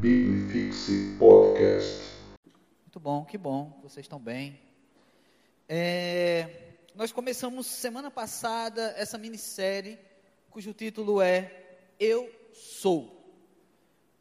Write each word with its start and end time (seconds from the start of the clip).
Biblifixe 0.00 1.16
Podcast. 1.18 2.04
Muito 2.84 3.00
bom, 3.00 3.24
que 3.24 3.36
bom, 3.36 3.80
vocês 3.82 4.04
estão 4.04 4.20
bem. 4.20 4.60
É, 5.68 6.76
nós 6.94 7.10
começamos 7.10 7.66
semana 7.66 8.08
passada 8.08 8.94
essa 8.96 9.18
minissérie 9.18 9.98
cujo 10.50 10.72
título 10.72 11.20
é 11.20 11.80
Eu 11.98 12.30
Sou. 12.52 13.12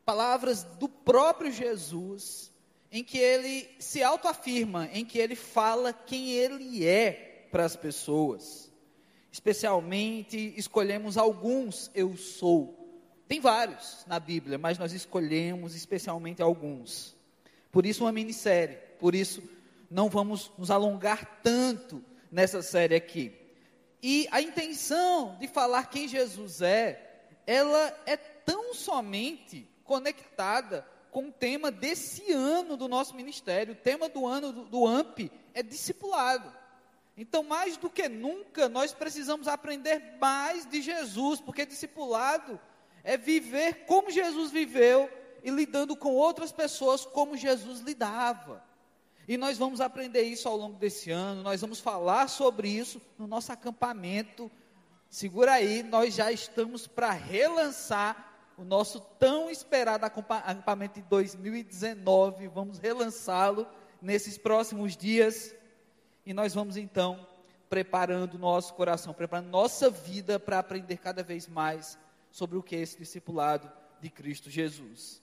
Palavras 0.04 0.64
do 0.64 0.90
próprio 0.90 1.52
Jesus, 1.52 2.52
em 2.92 3.04
que 3.04 3.20
ele 3.20 3.70
se 3.78 4.02
autoafirma, 4.02 4.90
em 4.92 5.06
que 5.06 5.20
ele 5.20 5.36
fala 5.36 5.94
quem 5.94 6.32
ele 6.32 6.88
é 6.88 7.48
para 7.52 7.66
as 7.66 7.76
pessoas. 7.76 8.72
Especialmente 9.32 10.56
escolhemos 10.58 11.20
alguns 11.20 11.92
Eu 11.94 12.18
Sou. 12.18 12.87
Tem 13.28 13.40
vários 13.40 14.06
na 14.08 14.20
Bíblia, 14.20 14.58
mas 14.58 14.78
nós 14.78 14.94
escolhemos 14.94 15.76
especialmente 15.76 16.42
alguns. 16.42 17.16
Por 17.72 17.86
isso, 17.86 18.04
uma 18.06 18.12
minissérie. 18.12 18.78
Por 19.00 19.14
isso, 19.14 19.44
não 19.92 20.10
vamos 20.10 20.52
nos 20.58 20.72
alongar 20.72 21.40
tanto 21.44 22.04
nessa 22.32 22.62
série 22.62 22.96
aqui. 22.96 23.34
E 24.02 24.28
a 24.32 24.42
intenção 24.42 25.36
de 25.40 25.48
falar 25.48 25.90
quem 25.90 26.08
Jesus 26.08 26.62
é, 26.62 27.26
ela 27.46 27.96
é 28.06 28.16
tão 28.16 28.74
somente 28.74 29.68
conectada 29.84 30.88
com 31.12 31.28
o 31.28 31.32
tema 31.32 31.72
desse 31.72 32.32
ano 32.32 32.78
do 32.78 32.88
nosso 32.88 33.16
ministério. 33.16 33.74
O 33.74 33.78
tema 33.78 34.08
do 34.08 34.26
ano 34.26 34.54
do, 34.54 34.66
do 34.66 34.86
AMP 34.86 35.32
é 35.54 35.64
discipulado. 35.64 36.54
Então, 37.18 37.42
mais 37.42 37.78
do 37.78 37.90
que 37.90 38.08
nunca, 38.08 38.70
nós 38.70 38.94
precisamos 38.94 39.48
aprender 39.48 40.18
mais 40.22 40.66
de 40.68 40.82
Jesus, 40.82 41.42
porque 41.42 41.66
discipulado 41.66 42.60
é 43.08 43.16
viver 43.16 43.86
como 43.86 44.12
Jesus 44.12 44.52
viveu 44.52 45.10
e 45.42 45.50
lidando 45.50 45.96
com 45.96 46.10
outras 46.10 46.52
pessoas 46.52 47.06
como 47.06 47.38
Jesus 47.38 47.80
lidava. 47.80 48.62
E 49.26 49.38
nós 49.38 49.58
vamos 49.58 49.80
aprender 49.80 50.24
isso 50.24 50.46
ao 50.50 50.58
longo 50.58 50.78
desse 50.78 51.10
ano, 51.10 51.42
nós 51.42 51.62
vamos 51.62 51.80
falar 51.80 52.28
sobre 52.28 52.68
isso 52.68 53.02
no 53.18 53.26
nosso 53.26 53.50
acampamento. 53.50 54.52
Segura 55.10 55.54
aí, 55.54 55.84
nós 55.84 56.16
já 56.16 56.34
estamos 56.34 56.86
para 56.86 57.12
relançar 57.12 58.36
o 58.58 58.66
nosso 58.66 59.00
tão 59.18 59.50
esperado 59.50 60.06
acampamento 60.06 61.00
de 61.00 61.08
2019. 61.08 62.50
Vamos 62.50 62.78
relançá-lo 62.78 63.66
nesses 64.02 64.38
próximos 64.38 64.98
dias. 64.98 65.56
E 66.26 66.34
nós 66.34 66.54
vamos 66.54 66.76
então 66.76 67.26
preparando 67.70 68.38
nosso 68.38 68.74
coração, 68.74 69.14
preparando 69.14 69.48
nossa 69.48 69.90
vida 69.90 70.38
para 70.38 70.60
aprender 70.60 70.98
cada 70.98 71.24
vez 71.24 71.48
mais 71.48 71.98
sobre 72.32 72.58
o 72.58 72.64
que 72.64 72.76
é 72.76 72.80
esse 72.80 72.98
discipulado 72.98 73.72
de 74.02 74.10
Cristo 74.10 74.50
Jesus. 74.50 75.22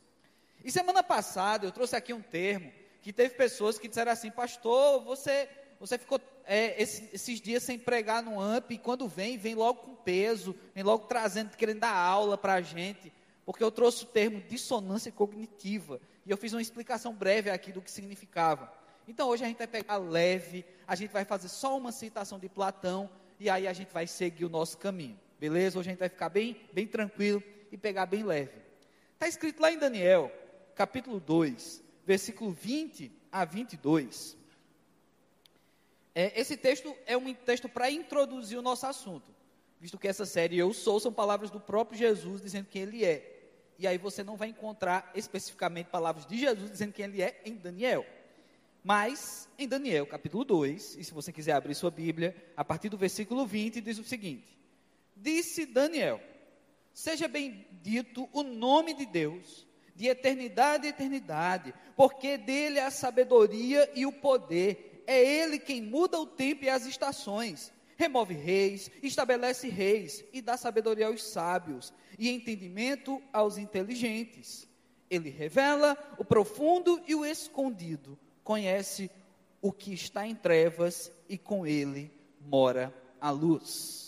E 0.64 0.70
semana 0.70 1.02
passada 1.02 1.66
eu 1.66 1.72
trouxe 1.72 1.94
aqui 1.94 2.12
um 2.12 2.22
termo 2.22 2.72
que 3.02 3.12
teve 3.12 3.34
pessoas 3.34 3.78
que 3.78 3.86
disseram 3.86 4.12
assim, 4.12 4.30
pastor, 4.30 5.04
você, 5.04 5.46
você 5.78 5.98
ficou 5.98 6.18
é, 6.46 6.80
esses, 6.80 7.12
esses, 7.12 7.38
dias 7.38 7.62
sem 7.62 7.78
pregar 7.78 8.22
no 8.22 8.40
AMP, 8.40 8.72
e 8.72 8.78
quando 8.78 9.06
vem, 9.06 9.36
vem 9.36 9.54
logo 9.54 9.82
com 9.82 9.94
peso, 9.94 10.56
vem 10.74 10.82
logo 10.82 11.06
trazendo, 11.06 11.54
querendo 11.54 11.80
dar 11.80 11.94
aula 11.94 12.38
para 12.38 12.54
a 12.54 12.60
gente, 12.62 13.12
porque 13.44 13.62
eu 13.62 13.70
trouxe 13.70 14.04
o 14.04 14.06
termo 14.06 14.40
dissonância 14.48 15.12
cognitiva, 15.12 16.00
e 16.24 16.30
eu 16.30 16.36
fiz 16.38 16.54
uma 16.54 16.62
explicação 16.62 17.12
breve 17.12 17.50
aqui 17.50 17.72
do 17.72 17.82
que 17.82 17.90
significava. 17.90 18.72
Então 19.06 19.28
hoje 19.28 19.44
a 19.44 19.48
gente 19.48 19.58
vai 19.58 19.66
pegar 19.66 19.98
leve, 19.98 20.64
a 20.86 20.94
gente 20.94 21.10
vai 21.10 21.26
fazer 21.26 21.48
só 21.48 21.76
uma 21.76 21.92
citação 21.92 22.38
de 22.38 22.48
Platão, 22.48 23.10
e 23.38 23.50
aí 23.50 23.66
a 23.66 23.72
gente 23.74 23.92
vai 23.92 24.06
seguir 24.06 24.46
o 24.46 24.48
nosso 24.48 24.78
caminho, 24.78 25.20
beleza? 25.44 25.78
Hoje 25.78 25.90
a 25.90 25.92
gente 25.92 25.98
vai 25.98 26.08
ficar 26.08 26.30
bem, 26.30 26.56
bem 26.72 26.86
tranquilo 26.86 27.42
e 27.70 27.76
pegar 27.76 28.06
bem 28.06 28.22
leve. 28.22 28.62
Está 29.12 29.28
escrito 29.28 29.60
lá 29.60 29.70
em 29.70 29.78
Daniel, 29.78 30.32
capítulo 30.74 31.20
2, 31.20 31.82
versículo 32.06 32.50
20 32.50 33.12
a 33.30 33.44
22. 33.44 34.38
É, 36.14 36.40
esse 36.40 36.56
texto 36.56 36.96
é 37.04 37.14
um 37.14 37.34
texto 37.34 37.68
para 37.68 37.90
introduzir 37.90 38.58
o 38.58 38.62
nosso 38.62 38.86
assunto, 38.86 39.34
visto 39.78 39.98
que 39.98 40.08
essa 40.08 40.24
série 40.24 40.56
Eu 40.56 40.72
Sou 40.72 40.98
são 40.98 41.12
palavras 41.12 41.50
do 41.50 41.60
próprio 41.60 41.98
Jesus 41.98 42.40
dizendo 42.40 42.68
quem 42.70 42.80
ele 42.80 43.04
é. 43.04 43.30
E 43.78 43.86
aí 43.86 43.98
você 43.98 44.24
não 44.24 44.38
vai 44.38 44.48
encontrar 44.48 45.12
especificamente 45.14 45.88
palavras 45.88 46.24
de 46.24 46.38
Jesus 46.38 46.70
dizendo 46.70 46.94
quem 46.94 47.04
ele 47.04 47.20
é 47.20 47.42
em 47.44 47.54
Daniel. 47.54 48.06
Mas 48.82 49.46
em 49.58 49.68
Daniel, 49.68 50.06
capítulo 50.06 50.42
2, 50.42 50.96
e 50.96 51.04
se 51.04 51.12
você 51.12 51.30
quiser 51.30 51.52
abrir 51.52 51.74
sua 51.74 51.90
Bíblia, 51.90 52.34
a 52.56 52.64
partir 52.64 52.88
do 52.88 52.96
versículo 52.96 53.46
20, 53.46 53.82
diz 53.82 53.98
o 53.98 54.04
seguinte: 54.04 54.54
Disse 55.16 55.66
Daniel: 55.66 56.20
Seja 56.92 57.28
bendito 57.28 58.28
o 58.32 58.42
nome 58.42 58.94
de 58.94 59.06
Deus 59.06 59.66
de 59.94 60.08
eternidade 60.08 60.86
a 60.86 60.90
eternidade, 60.90 61.72
porque 61.96 62.36
dele 62.36 62.78
é 62.78 62.84
a 62.84 62.90
sabedoria 62.90 63.90
e 63.94 64.04
o 64.04 64.12
poder. 64.12 65.02
É 65.06 65.22
ele 65.22 65.58
quem 65.58 65.82
muda 65.82 66.18
o 66.18 66.26
tempo 66.26 66.64
e 66.64 66.68
as 66.68 66.86
estações, 66.86 67.72
remove 67.96 68.34
reis, 68.34 68.90
estabelece 69.02 69.68
reis 69.68 70.24
e 70.32 70.40
dá 70.40 70.56
sabedoria 70.56 71.06
aos 71.06 71.22
sábios 71.22 71.92
e 72.18 72.30
entendimento 72.30 73.22
aos 73.32 73.58
inteligentes. 73.58 74.66
Ele 75.10 75.28
revela 75.28 75.96
o 76.18 76.24
profundo 76.24 77.00
e 77.06 77.14
o 77.14 77.24
escondido, 77.24 78.18
conhece 78.42 79.10
o 79.60 79.70
que 79.70 79.92
está 79.92 80.26
em 80.26 80.34
trevas 80.34 81.12
e 81.28 81.38
com 81.38 81.66
ele 81.66 82.10
mora 82.40 82.92
a 83.20 83.30
luz. 83.30 84.03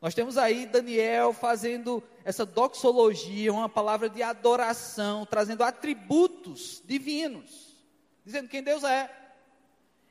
Nós 0.00 0.14
temos 0.14 0.38
aí 0.38 0.64
Daniel 0.66 1.32
fazendo 1.32 2.02
essa 2.24 2.46
doxologia, 2.46 3.52
uma 3.52 3.68
palavra 3.68 4.08
de 4.08 4.22
adoração, 4.22 5.26
trazendo 5.26 5.64
atributos 5.64 6.80
divinos, 6.86 7.76
dizendo 8.24 8.48
quem 8.48 8.62
Deus 8.62 8.84
é. 8.84 9.10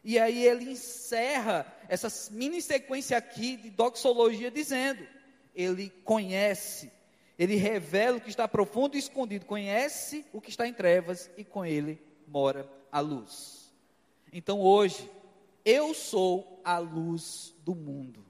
E 0.04 0.20
aí 0.20 0.46
ele 0.46 0.72
encerra 0.72 1.66
essa 1.88 2.10
mini 2.32 2.62
sequência 2.62 3.18
aqui 3.18 3.56
de 3.56 3.70
doxologia 3.70 4.52
dizendo: 4.52 5.08
ele 5.56 5.90
conhece, 6.04 6.92
ele 7.40 7.56
revela 7.56 8.18
o 8.18 8.22
que 8.22 8.30
está 8.30 8.48
profundo 8.48 8.96
e 8.96 9.00
escondido, 9.00 9.46
conhece 9.46 10.26
o 10.34 10.42
que 10.42 10.50
está 10.50 10.68
em 10.68 10.74
trevas 10.74 11.30
e 11.38 11.46
com 11.46 11.66
ele 11.66 12.02
mora 12.28 12.70
a 12.92 13.00
luz. 13.00 13.74
Então 14.34 14.60
hoje, 14.60 15.10
eu 15.64 15.94
sou 15.94 16.62
a 16.64 16.78
luz 16.78 17.54
do 17.64 17.74
mundo. 17.74 18.26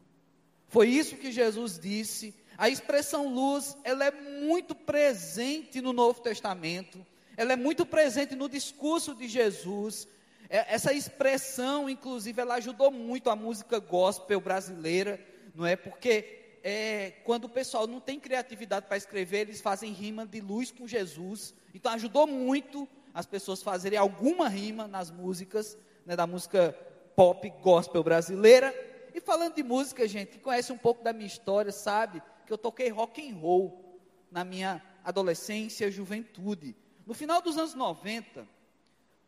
Foi 0.68 0.88
isso 0.90 1.16
que 1.16 1.32
Jesus 1.32 1.80
disse. 1.80 2.34
A 2.58 2.70
expressão 2.70 3.34
luz, 3.34 3.78
ela 3.84 4.06
é 4.06 4.12
muito 4.12 4.74
presente 4.74 5.80
no 5.80 5.94
Novo 5.94 6.22
Testamento, 6.22 7.06
ela 7.36 7.54
é 7.54 7.56
muito 7.56 7.86
presente 7.86 8.36
no 8.36 8.50
discurso 8.50 9.14
de 9.14 9.28
Jesus. 9.28 10.08
É, 10.50 10.74
essa 10.74 10.92
expressão, 10.92 11.90
inclusive, 11.90 12.42
ela 12.42 12.56
ajudou 12.56 12.90
muito 12.90 13.30
a 13.30 13.36
música 13.36 13.80
gospel 13.80 14.42
brasileira, 14.42 15.24
não 15.54 15.66
é? 15.66 15.76
Porque 15.76 16.58
é, 16.64 17.14
quando 17.24 17.46
o 17.46 17.50
pessoal 17.50 17.86
não 17.86 18.00
tem 18.00 18.20
criatividade 18.20 18.88
para 18.88 18.98
escrever, 18.98 19.42
eles 19.42 19.62
fazem 19.62 19.94
rima 19.94 20.26
de 20.26 20.42
luz 20.42 20.72
com 20.72 20.88
Jesus. 20.88 21.54
Então, 21.74 21.92
ajudou 21.94 22.26
muito 22.26 22.88
as 23.14 23.26
pessoas 23.26 23.62
fazerem 23.62 24.00
alguma 24.00 24.50
rima 24.50 24.88
nas 24.88 25.12
músicas, 25.12 25.78
né, 26.06 26.16
da 26.16 26.26
música 26.26 26.76
pop 27.16 27.50
gospel 27.62 28.04
brasileira. 28.04 28.74
E 29.18 29.20
falando 29.20 29.56
de 29.56 29.64
música, 29.64 30.08
gente, 30.08 30.34
que 30.34 30.38
conhece 30.38 30.72
um 30.72 30.78
pouco 30.78 31.04
da 31.04 31.12
minha 31.12 31.26
história, 31.26 31.72
sabe 31.72 32.22
que 32.46 32.54
eu 32.54 32.58
toquei 32.58 32.90
rock 32.90 33.28
and 33.28 33.34
roll 33.34 34.00
na 34.30 34.44
minha 34.44 34.80
adolescência 35.04 35.90
juventude. 35.90 36.76
No 37.04 37.16
final 37.16 37.42
dos 37.42 37.58
anos 37.58 37.74
90, 37.74 38.48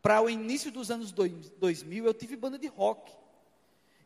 para 0.00 0.22
o 0.22 0.30
início 0.30 0.70
dos 0.70 0.92
anos 0.92 1.10
2000, 1.10 2.04
eu 2.04 2.14
tive 2.14 2.36
banda 2.36 2.56
de 2.56 2.68
rock. 2.68 3.12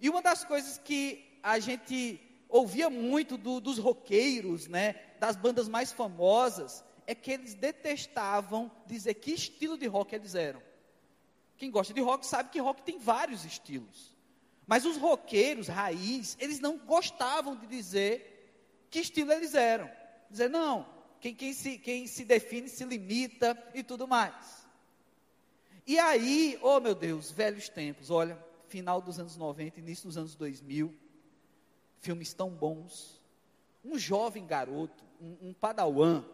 E 0.00 0.08
uma 0.08 0.22
das 0.22 0.42
coisas 0.42 0.78
que 0.78 1.38
a 1.42 1.58
gente 1.58 2.18
ouvia 2.48 2.88
muito 2.88 3.36
do, 3.36 3.60
dos 3.60 3.76
roqueiros, 3.76 4.66
né, 4.66 4.94
das 5.20 5.36
bandas 5.36 5.68
mais 5.68 5.92
famosas, 5.92 6.82
é 7.06 7.14
que 7.14 7.30
eles 7.30 7.52
detestavam 7.52 8.72
dizer 8.86 9.12
que 9.12 9.32
estilo 9.34 9.76
de 9.76 9.86
rock 9.86 10.14
eles 10.14 10.34
eram. 10.34 10.62
Quem 11.58 11.70
gosta 11.70 11.92
de 11.92 12.00
rock 12.00 12.26
sabe 12.26 12.48
que 12.48 12.58
rock 12.58 12.80
tem 12.80 12.98
vários 12.98 13.44
estilos. 13.44 14.13
Mas 14.66 14.84
os 14.84 14.96
roqueiros, 14.96 15.68
raiz, 15.68 16.36
eles 16.40 16.58
não 16.58 16.78
gostavam 16.78 17.54
de 17.54 17.66
dizer 17.66 18.86
que 18.90 19.00
estilo 19.00 19.32
eles 19.32 19.54
eram. 19.54 19.90
Dizer, 20.30 20.48
não, 20.48 20.88
quem, 21.20 21.34
quem, 21.34 21.52
se, 21.52 21.78
quem 21.78 22.06
se 22.06 22.24
define 22.24 22.68
se 22.68 22.84
limita 22.84 23.56
e 23.74 23.82
tudo 23.82 24.08
mais. 24.08 24.64
E 25.86 25.98
aí, 25.98 26.58
oh 26.62 26.80
meu 26.80 26.94
Deus, 26.94 27.30
velhos 27.30 27.68
tempos, 27.68 28.08
olha, 28.10 28.42
final 28.68 29.02
dos 29.02 29.18
anos 29.18 29.36
90, 29.36 29.80
início 29.80 30.06
dos 30.06 30.16
anos 30.16 30.34
2000, 30.34 30.94
filmes 31.98 32.32
tão 32.32 32.48
bons. 32.48 33.20
Um 33.84 33.98
jovem 33.98 34.46
garoto, 34.46 35.04
um, 35.20 35.48
um 35.48 35.52
padawan, 35.52 36.24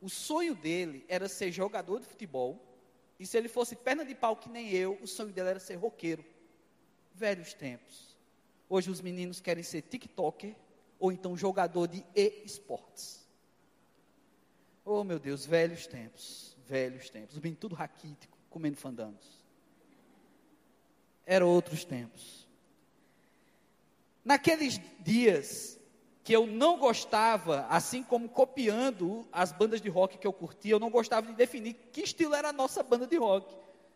o 0.00 0.08
sonho 0.08 0.54
dele 0.54 1.04
era 1.08 1.28
ser 1.28 1.52
jogador 1.52 2.00
de 2.00 2.06
futebol, 2.06 2.58
e 3.18 3.26
se 3.26 3.36
ele 3.36 3.48
fosse 3.48 3.76
perna 3.76 4.04
de 4.04 4.14
pau 4.14 4.34
que 4.34 4.48
nem 4.48 4.70
eu, 4.70 4.98
o 5.02 5.06
sonho 5.06 5.30
dele 5.30 5.50
era 5.50 5.60
ser 5.60 5.74
roqueiro 5.74 6.24
velhos 7.14 7.54
tempos. 7.54 8.16
Hoje 8.68 8.90
os 8.90 9.00
meninos 9.00 9.40
querem 9.40 9.62
ser 9.62 9.82
TikToker 9.82 10.54
ou 10.98 11.12
então 11.12 11.36
jogador 11.36 11.86
de 11.86 12.04
e-sports. 12.14 13.24
Oh, 14.84 15.04
meu 15.04 15.18
Deus, 15.18 15.46
velhos 15.46 15.86
tempos. 15.86 16.56
velhos 16.66 17.10
tempos. 17.10 17.36
Os 17.36 17.42
meninos 17.42 17.60
tudo 17.60 17.74
raquítico, 17.74 18.36
comendo 18.50 18.76
fandangos. 18.76 19.44
Eram 21.26 21.48
outros 21.48 21.84
tempos. 21.84 22.46
Naqueles 24.24 24.80
dias 25.00 25.78
que 26.22 26.34
eu 26.34 26.46
não 26.46 26.78
gostava, 26.78 27.66
assim 27.68 28.02
como 28.02 28.28
copiando 28.28 29.28
as 29.30 29.52
bandas 29.52 29.82
de 29.82 29.90
rock 29.90 30.16
que 30.16 30.26
eu 30.26 30.32
curtia, 30.32 30.72
eu 30.72 30.80
não 30.80 30.88
gostava 30.88 31.26
de 31.26 31.34
definir 31.34 31.74
que 31.92 32.00
estilo 32.00 32.34
era 32.34 32.48
a 32.48 32.52
nossa 32.52 32.82
banda 32.82 33.06
de 33.06 33.16
rock. 33.16 33.54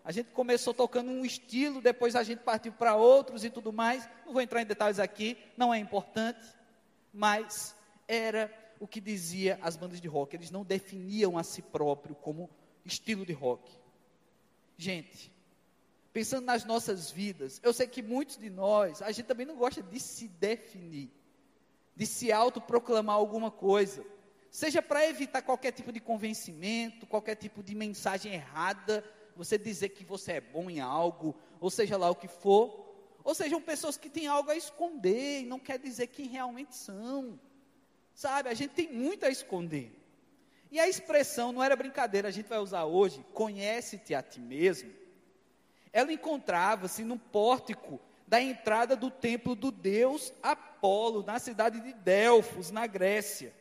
A 0.08 0.10
gente 0.10 0.31
começou 0.31 0.72
tocando 0.72 1.10
um 1.10 1.22
estilo, 1.22 1.82
depois 1.82 2.16
a 2.16 2.22
gente 2.22 2.38
partiu 2.38 2.72
para 2.72 2.96
outros 2.96 3.44
e 3.44 3.50
tudo 3.50 3.70
mais. 3.70 4.08
Não 4.25 4.32
vou 4.32 4.40
entrar 4.40 4.62
em 4.62 4.64
detalhes 4.64 4.99
aqui, 4.99 5.37
não 5.55 5.72
é 5.75 5.78
importante, 5.78 6.49
mas 7.12 7.76
era 8.08 8.50
o 8.81 8.88
que 8.88 9.02
dizia 9.02 9.58
as 9.60 9.76
bandas 9.76 10.00
de 10.00 10.08
rock. 10.08 10.34
Eles 10.34 10.50
não 10.50 10.64
definiam 10.64 11.37
a 11.37 11.43
si 11.43 11.60
próprio 11.60 12.14
como 12.14 12.49
estilo 12.87 13.26
de 13.26 13.34
rock. 13.34 13.70
Gente, 14.78 15.31
pensando 16.11 16.46
nas 16.46 16.64
nossas 16.64 17.11
vidas, 17.11 17.61
eu 17.62 17.75
sei 17.75 17.87
que 17.87 18.00
muitos 18.00 18.38
de 18.38 18.49
nós, 18.49 19.02
a 19.02 19.12
gente 19.12 19.26
também 19.26 19.44
não 19.44 19.56
gosta 19.56 19.82
de 19.82 20.00
se 20.00 20.26
definir, 20.26 21.11
de 21.94 22.06
se 22.06 22.32
autoproclamar 22.32 23.16
alguma 23.16 23.50
coisa, 23.50 24.02
seja 24.50 24.81
para 24.81 25.06
evitar 25.06 25.43
qualquer 25.43 25.72
tipo 25.72 25.93
de 25.93 26.00
convencimento, 26.00 27.06
qualquer 27.06 27.34
tipo 27.34 27.62
de 27.62 27.75
mensagem 27.75 28.32
errada, 28.32 29.04
você 29.38 29.56
dizer 29.56 29.90
que 29.90 30.05
você 30.05 30.32
é 30.32 30.40
bom 30.40 30.69
em 30.69 30.81
algo, 30.81 31.32
ou 31.61 31.70
seja 31.70 31.96
lá 31.96 32.11
o 32.11 32.17
que 32.17 32.26
for, 32.26 32.93
ou 33.23 33.32
sejam 33.37 33.62
pessoas 33.62 33.96
que 33.96 34.11
têm 34.11 34.26
algo 34.26 34.50
a 34.50 34.56
esconder 34.56 35.43
e 35.43 35.46
não 35.46 35.61
quer 35.61 35.79
dizer 35.79 36.08
quem 36.08 36.26
realmente 36.26 36.75
são. 36.75 37.38
Sabe, 38.12 38.49
a 38.49 38.55
gente 38.55 38.73
tem 38.73 38.93
muito 38.93 39.25
a 39.25 39.31
esconder. 39.31 39.96
E 40.73 40.81
a 40.81 40.88
expressão, 40.88 41.52
não 41.52 41.62
era 41.62 41.76
brincadeira, 41.76 42.26
a 42.26 42.32
gente 42.32 42.49
vai 42.49 42.58
usar 42.58 42.85
hoje, 42.85 43.25
conhece-te 43.32 44.12
a 44.12 44.20
ti 44.20 44.40
mesmo. 44.40 44.93
Ela 45.93 46.12
encontrava-se 46.12 47.05
no 47.05 47.17
pórtico 47.17 48.00
da 48.26 48.43
entrada 48.43 48.96
do 48.96 49.08
templo 49.08 49.55
do 49.55 49.70
deus 49.70 50.32
Apolo, 50.43 51.23
na 51.23 51.38
cidade 51.38 51.81
de 51.81 51.93
Delfos, 51.93 52.73
na 52.73 52.88
Grécia. 52.88 53.55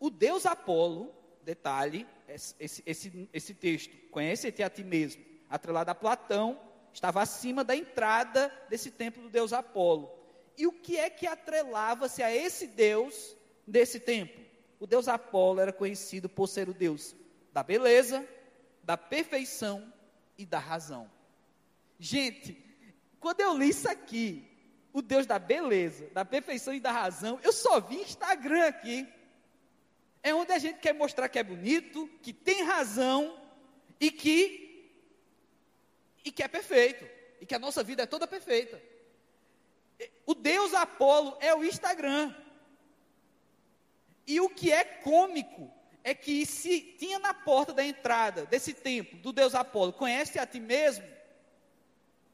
O 0.00 0.10
deus 0.10 0.46
Apolo, 0.46 1.14
detalhe, 1.46 2.06
esse, 2.28 2.82
esse, 2.84 3.28
esse 3.32 3.54
texto, 3.54 3.94
conhece-te 4.10 4.62
a 4.62 4.68
ti 4.68 4.82
mesmo, 4.82 5.24
atrelado 5.48 5.90
a 5.90 5.94
Platão, 5.94 6.60
estava 6.92 7.22
acima 7.22 7.62
da 7.62 7.76
entrada 7.76 8.52
desse 8.68 8.90
templo 8.90 9.22
do 9.22 9.30
deus 9.30 9.52
Apolo. 9.52 10.10
E 10.58 10.66
o 10.66 10.72
que 10.72 10.98
é 10.98 11.08
que 11.08 11.26
atrelava-se 11.26 12.22
a 12.22 12.34
esse 12.34 12.66
deus 12.66 13.36
desse 13.66 14.00
tempo. 14.00 14.40
O 14.80 14.86
deus 14.86 15.06
Apolo 15.06 15.60
era 15.60 15.72
conhecido 15.72 16.28
por 16.28 16.48
ser 16.48 16.68
o 16.68 16.74
deus 16.74 17.14
da 17.52 17.62
beleza, 17.62 18.26
da 18.82 18.96
perfeição 18.96 19.92
e 20.36 20.44
da 20.44 20.58
razão. 20.58 21.10
Gente, 21.98 22.56
quando 23.20 23.40
eu 23.40 23.56
li 23.56 23.68
isso 23.68 23.88
aqui, 23.88 24.44
o 24.92 25.02
Deus 25.02 25.26
da 25.26 25.38
beleza, 25.38 26.08
da 26.12 26.24
perfeição 26.24 26.72
e 26.72 26.80
da 26.80 26.90
razão, 26.90 27.38
eu 27.42 27.52
só 27.52 27.80
vi 27.80 27.96
Instagram 27.96 28.66
aqui. 28.66 29.06
É 30.26 30.34
onde 30.34 30.50
a 30.50 30.58
gente 30.58 30.80
quer 30.80 30.92
mostrar 30.92 31.28
que 31.28 31.38
é 31.38 31.44
bonito, 31.44 32.10
que 32.20 32.32
tem 32.32 32.64
razão 32.64 33.40
e 34.00 34.10
que 34.10 34.90
e 36.24 36.32
que 36.32 36.42
é 36.42 36.48
perfeito, 36.48 37.08
e 37.40 37.46
que 37.46 37.54
a 37.54 37.60
nossa 37.60 37.84
vida 37.84 38.02
é 38.02 38.06
toda 38.06 38.26
perfeita. 38.26 38.82
O 40.26 40.34
Deus 40.34 40.74
Apolo 40.74 41.36
é 41.40 41.54
o 41.54 41.62
Instagram. 41.62 42.34
E 44.26 44.40
o 44.40 44.48
que 44.50 44.72
é 44.72 44.82
cômico 44.82 45.72
é 46.02 46.12
que 46.12 46.44
se 46.44 46.80
tinha 46.98 47.20
na 47.20 47.32
porta 47.32 47.72
da 47.72 47.84
entrada 47.84 48.46
desse 48.46 48.74
templo 48.74 49.20
do 49.20 49.32
Deus 49.32 49.54
Apolo, 49.54 49.92
conhece 49.92 50.40
a 50.40 50.44
ti 50.44 50.58
mesmo? 50.58 51.06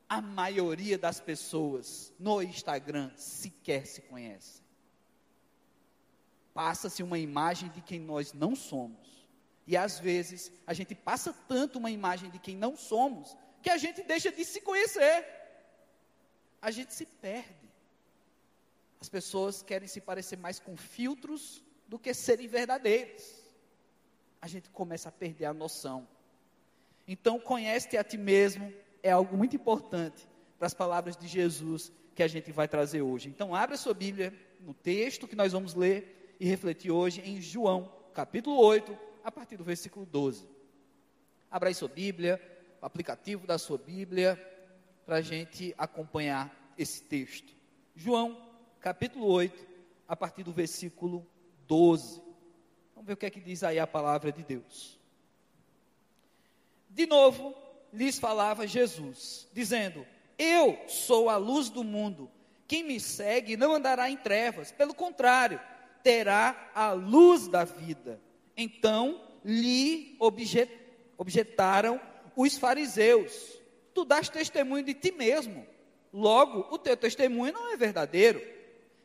A 0.09 0.23
maioria 0.23 0.97
das 0.97 1.21
pessoas 1.21 2.11
no 2.19 2.41
Instagram 2.41 3.11
sequer 3.17 3.87
se 3.87 4.00
conhece. 4.00 4.62
Passa-se 6.54 7.02
uma 7.02 7.19
imagem 7.19 7.69
de 7.70 7.81
quem 7.81 8.00
nós 8.00 8.32
não 8.32 8.54
somos. 8.54 9.26
E 9.66 9.76
às 9.76 9.99
vezes 9.99 10.52
a 10.66 10.75
gente 10.75 10.94
passa 10.94 11.32
tanto 11.49 11.78
uma 11.78 11.90
imagem 11.90 12.31
de 12.31 12.38
quem 12.38 12.56
não 12.56 12.76
somos 12.76 13.37
que 13.62 13.70
a 13.70 13.78
gente 13.78 14.02
deixa 14.02 14.31
de 14.31 14.44
se 14.44 14.60
conhecer. 14.60 15.25
A 16.60 16.70
gente 16.70 16.93
se 16.93 17.06
perde. 17.06 17.70
As 19.00 19.08
pessoas 19.08 19.62
querem 19.62 19.88
se 19.88 20.00
parecer 20.00 20.37
mais 20.37 20.58
com 20.58 20.76
filtros 20.76 21.62
do 21.88 21.99
que 21.99 22.12
serem 22.12 22.49
verdadeiros. 22.49 23.25
A 24.40 24.49
gente 24.49 24.69
começa 24.70 25.08
a 25.08 25.12
perder 25.12 25.46
a 25.46 25.54
noção. 25.54 26.06
Então, 27.06 27.38
conhece-te 27.38 27.96
a 27.96 28.04
ti 28.04 28.19
mesmo 28.19 28.72
é 29.02 29.10
algo 29.10 29.37
muito 29.37 29.56
importante 29.56 30.28
para 30.58 30.66
as 30.66 30.75
palavras 30.75 31.16
de 31.16 31.26
Jesus 31.26 31.93
que 32.14 32.22
a 32.22 32.28
gente 32.28 32.52
vai 32.52 32.69
trazer 32.69 33.02
hoje. 33.02 33.28
Então, 33.28 33.54
abra 33.54 33.76
sua 33.76 33.94
Bíblia 33.94 34.32
no 34.60 34.75
texto 34.75 35.26
que 35.26 35.34
nós 35.34 35.52
vamos 35.52 35.75
ler 35.75 36.22
e 36.43 36.44
refletir 36.44 36.91
hoje 36.91 37.21
em 37.21 37.41
João, 37.41 37.89
capítulo 38.12 38.56
8, 38.56 38.99
a 39.23 39.31
partir 39.31 39.56
do 39.56 39.62
versículo 39.62 40.05
12. 40.05 40.44
Abra 41.49 41.69
aí 41.69 41.75
sua 41.75 41.87
Bíblia, 41.87 42.43
o 42.81 42.85
aplicativo 42.85 43.47
da 43.47 43.59
sua 43.59 43.79
Bíblia, 43.79 44.35
para 45.06 45.19
a 45.19 45.21
gente 45.21 45.73
acompanhar 45.79 46.53
esse 46.77 47.00
texto. 47.05 47.55
João, 47.94 48.37
capítulo 48.81 49.25
8, 49.25 49.65
a 50.09 50.17
partir 50.17 50.43
do 50.43 50.50
versículo 50.50 51.25
12. 51.69 52.21
Vamos 52.93 53.06
ver 53.06 53.12
o 53.12 53.17
que 53.17 53.27
é 53.27 53.31
que 53.31 53.41
diz 53.41 53.62
aí 53.62 53.79
a 53.79 53.87
palavra 53.87 54.33
de 54.33 54.43
Deus. 54.43 54.99
De 56.91 57.06
novo, 57.06 57.55
lhes 57.93 58.19
falava 58.19 58.67
Jesus, 58.67 59.49
dizendo: 59.53 60.05
Eu 60.37 60.77
sou 60.88 61.31
a 61.31 61.37
luz 61.37 61.71
do 61.71 61.85
mundo. 61.85 62.29
Quem 62.67 62.83
me 62.83 62.99
segue 62.99 63.56
não 63.56 63.75
andará 63.75 64.11
em 64.11 64.17
trevas, 64.17 64.73
pelo 64.73 64.93
contrário, 64.93 65.61
terá 66.02 66.70
a 66.75 66.93
luz 66.93 67.49
da 67.49 67.64
vida. 67.64 68.20
Então 68.56 69.20
lhe 69.44 70.16
objet, 70.19 70.70
objetaram 71.16 72.00
os 72.37 72.56
fariseus: 72.56 73.58
Tu 73.94 74.04
dás 74.04 74.28
testemunho 74.28 74.84
de 74.84 74.94
ti 74.94 75.12
mesmo, 75.12 75.66
logo 76.12 76.69
o 76.75 76.78
teu 76.78 76.96
testemunho 76.96 77.52
não 77.52 77.72
é 77.72 77.76
verdadeiro. 77.76 78.43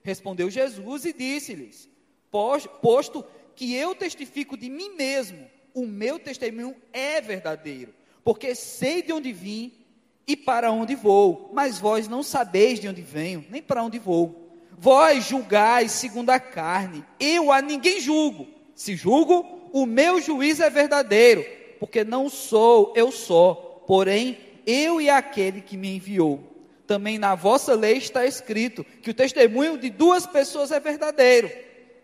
Respondeu 0.04 0.50
Jesus 0.50 1.06
e 1.06 1.14
disse-lhes: 1.14 1.90
posto 2.82 3.26
que 3.56 3.74
eu 3.74 3.96
testifico 3.96 4.56
de 4.56 4.70
mim 4.70 4.96
mesmo, 4.96 5.50
o 5.74 5.86
meu 5.86 6.20
testemunho 6.20 6.76
é 6.94 7.20
verdadeiro, 7.20 7.94
porque 8.24 8.54
sei 8.54 9.02
de 9.02 9.12
onde 9.12 9.34
vim 9.34 9.74
e 10.26 10.36
para 10.36 10.72
onde 10.72 10.94
vou, 10.94 11.52
mas 11.54 11.80
vós 11.80 12.08
não 12.08 12.22
sabeis 12.22 12.80
de 12.80 12.88
onde 12.88 13.02
venho, 13.02 13.46
nem 13.50 13.62
para 13.62 13.84
onde 13.84 13.98
vou. 13.98 14.47
Vós 14.78 15.26
julgais 15.26 15.92
segundo 15.92 16.30
a 16.30 16.40
carne, 16.40 17.04
eu 17.20 17.52
a 17.52 17.62
ninguém 17.62 18.00
julgo. 18.00 18.48
Se 18.76 18.96
julgo, 18.96 19.70
o 19.74 19.86
meu 19.86 20.22
juízo 20.22 20.64
é 20.64 20.70
verdadeiro, 20.70 21.44
porque 21.80 22.04
não 22.04 22.30
sou 22.30 22.94
eu 22.96 23.12
só, 23.12 23.84
porém 23.88 24.38
eu 24.66 25.02
e 25.02 25.10
aquele 25.10 25.62
que 25.62 25.76
me 25.76 25.96
enviou. 25.96 26.44
Também 26.86 27.18
na 27.18 27.36
vossa 27.36 27.74
lei 27.74 27.98
está 27.98 28.26
escrito 28.26 28.86
que 29.02 29.10
o 29.10 29.14
testemunho 29.14 29.78
de 29.78 29.90
duas 29.90 30.26
pessoas 30.26 30.72
é 30.72 30.80
verdadeiro 30.80 31.50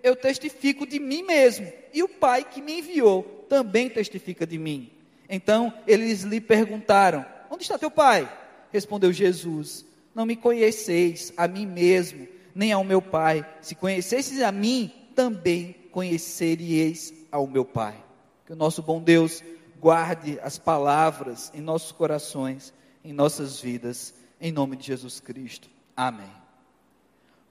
eu 0.04 0.18
testifico 0.18 0.86
de 0.86 1.00
mim 1.00 1.24
mesmo, 1.24 1.72
e 1.94 2.04
o 2.04 2.10
Pai 2.10 2.44
que 2.44 2.62
me 2.62 2.80
enviou 2.80 3.24
também 3.48 3.90
testifica 3.90 4.46
de 4.46 4.60
mim. 4.60 4.92
Então 5.30 5.74
eles 5.88 6.24
lhe 6.24 6.42
perguntaram: 6.42 7.26
Onde 7.50 7.64
está 7.64 7.80
teu 7.80 7.90
Pai? 7.90 8.30
Respondeu 8.72 9.14
Jesus: 9.14 9.86
Não 10.14 10.26
me 10.26 10.36
conheceis 10.36 11.32
a 11.38 11.48
mim 11.48 11.66
mesmo, 11.66 12.28
nem 12.54 12.72
ao 12.72 12.84
meu 12.84 13.02
Pai. 13.02 13.46
Se 13.62 13.76
conhecesseis 13.76 14.42
a 14.42 14.52
mim, 14.52 14.92
também 15.16 15.74
conheceríeis 15.92 17.14
ao 17.32 17.48
meu 17.48 17.66
Pai. 17.66 18.04
Que 18.46 18.54
o 18.54 18.56
nosso 18.56 18.82
bom 18.82 19.02
Deus 19.02 19.44
guarde 19.80 20.40
as 20.42 20.58
palavras 20.58 21.52
em 21.54 21.62
nossos 21.62 21.92
corações, 21.92 22.74
em 23.04 23.14
nossas 23.14 23.60
vidas, 23.60 24.14
em 24.40 24.52
nome 24.52 24.78
de 24.78 24.88
Jesus 24.88 25.20
Cristo. 25.20 25.70
Amém. 25.96 26.32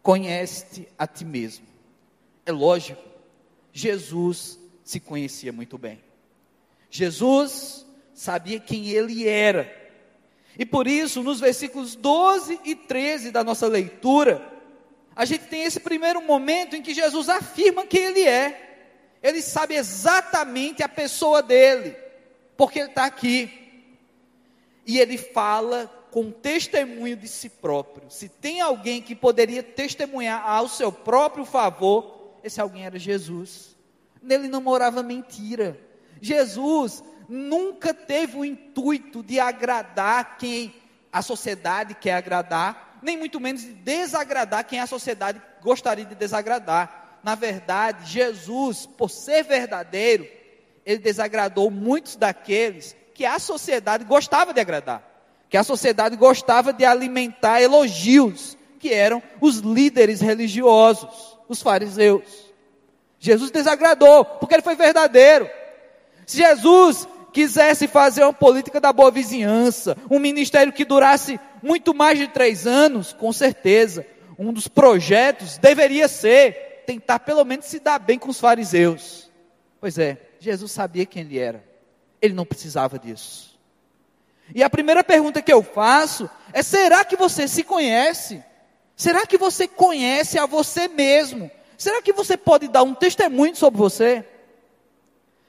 Conhece-te 0.03 0.89
a 0.99 1.07
ti 1.07 1.25
mesmo. 1.25 1.67
É 2.45 2.51
lógico, 2.51 3.03
Jesus 3.73 4.59
se 4.83 4.99
conhecia 4.99 5.53
muito 5.53 5.79
bem. 5.79 6.03
Jesus 6.91 7.87
sabia 8.13 8.61
quem 8.61 8.89
ele 8.89 9.27
era. 9.27 9.81
E 10.59 10.67
por 10.67 10.87
isso, 10.87 11.23
nos 11.23 11.41
versículos 11.41 11.95
12 11.95 12.61
e 12.65 12.75
13 12.75 13.31
da 13.31 13.43
nossa 13.43 13.67
leitura, 13.67 14.52
a 15.15 15.25
gente 15.25 15.45
tem 15.45 15.65
esse 15.65 15.81
primeiro 15.81 16.23
momento 16.23 16.75
em 16.75 16.83
que 16.83 16.95
Jesus 16.95 17.29
afirma 17.29 17.87
quem 17.87 18.05
ele 18.05 18.27
é. 18.27 18.71
Ele 19.23 19.41
sabe 19.41 19.75
exatamente 19.75 20.83
a 20.83 20.89
pessoa 20.89 21.43
dele, 21.43 21.97
porque 22.57 22.81
ele 22.81 22.89
está 22.89 23.05
aqui. 23.05 23.51
E 24.85 24.99
ele 24.99 25.17
fala 25.17 25.87
com 26.11 26.31
testemunho 26.31 27.17
de 27.17 27.29
si 27.29 27.49
próprio. 27.49 28.11
Se 28.11 28.29
tem 28.29 28.61
alguém 28.61 29.01
que 29.01 29.15
poderia 29.15 29.63
testemunhar 29.63 30.47
ao 30.47 30.69
seu 30.69 30.91
próprio 30.91 31.45
favor, 31.45 32.39
esse 32.43 32.61
alguém 32.61 32.85
era 32.85 32.99
Jesus. 32.99 33.77
Nele 34.21 34.49
não 34.49 34.61
morava 34.61 35.03
mentira. 35.03 35.79
Jesus 36.21 37.03
nunca 37.29 37.95
teve 37.95 38.37
o 38.37 38.45
intuito 38.45 39.23
de 39.23 39.41
agradar 39.41 40.37
quem 40.37 40.75
a 41.13 41.23
sociedade 41.23 41.95
quer 41.95 42.15
agradar, 42.15 42.92
nem 43.03 43.17
muito 43.17 43.41
menos 43.41 43.63
de 43.63 43.73
desagradar 43.73 44.65
quem 44.65 44.81
a 44.81 44.87
sociedade 44.87 45.41
gostaria 45.61 46.05
de 46.05 46.15
desagradar. 46.15 47.19
Na 47.23 47.35
verdade, 47.35 48.11
Jesus, 48.11 48.87
por 48.87 49.11
ser 49.11 49.45
verdadeiro, 49.45 50.27
ele 50.85 50.99
desagradou 50.99 51.71
muitos 51.71 52.17
daqueles 52.17 52.97
que 53.15 53.25
a 53.25 53.39
sociedade 53.39 54.05
gostava 54.05 54.53
de 54.53 54.61
agradar, 54.61 55.03
que 55.49 55.57
a 55.57 55.63
sociedade 55.63 56.17
gostava 56.17 56.73
de 56.73 56.85
alimentar 56.85 57.61
elogios, 57.61 58.57
que 58.79 58.93
eram 58.93 59.23
os 59.41 59.59
líderes 59.59 60.21
religiosos, 60.21 61.39
os 61.49 61.63
fariseus. 61.63 62.51
Jesus 63.19 63.51
desagradou, 63.51 64.25
porque 64.25 64.55
ele 64.55 64.63
foi 64.63 64.75
verdadeiro. 64.75 65.49
Se 66.27 66.39
Jesus 66.39 67.07
quisesse 67.33 67.87
fazer 67.87 68.25
uma 68.25 68.33
política 68.33 68.81
da 68.81 68.93
boa 68.93 69.11
vizinhança, 69.11 69.97
um 70.11 70.19
ministério 70.19 70.73
que 70.73 70.85
durasse 70.85 71.39
muito 71.63 71.95
mais 71.95 72.19
de 72.19 72.29
três 72.29 72.67
anos, 72.67 73.13
com 73.13 73.33
certeza, 73.33 74.05
um 74.39 74.53
dos 74.53 74.67
projetos 74.69 75.59
deveria 75.59 76.09
ser 76.09 76.83
tentar 76.87 77.21
pelo 77.21 77.45
menos 77.45 77.67
se 77.67 77.79
dar 77.79 77.99
bem 77.99 78.19
com 78.19 78.31
os 78.31 78.41
fariseus. 78.41 79.31
Pois 79.81 79.99
é, 79.99 80.19
Jesus 80.39 80.73
sabia 80.73 81.07
quem 81.07 81.23
ele 81.23 81.39
era, 81.39 81.65
ele 82.21 82.35
não 82.35 82.45
precisava 82.45 82.99
disso. 82.99 83.59
E 84.55 84.63
a 84.63 84.69
primeira 84.69 85.05
pergunta 85.05 85.41
que 85.41 85.53
eu 85.53 85.63
faço 85.63 86.29
é: 86.53 86.63
será 86.63 87.05
que 87.05 87.17
você 87.17 87.47
se 87.47 87.63
conhece? 87.63 88.43
Será 88.97 89.27
que 89.27 89.39
você 89.39 89.67
conhece 89.67 90.39
a 90.39 90.47
você 90.47 90.89
mesmo? 90.89 91.51
Será 91.79 92.03
que 92.03 92.13
você 92.13 92.37
pode 92.37 92.69
dar 92.69 92.83
um 92.83 92.95
testemunho 92.95 93.57
sobre 93.57 93.79
você? 93.79 94.25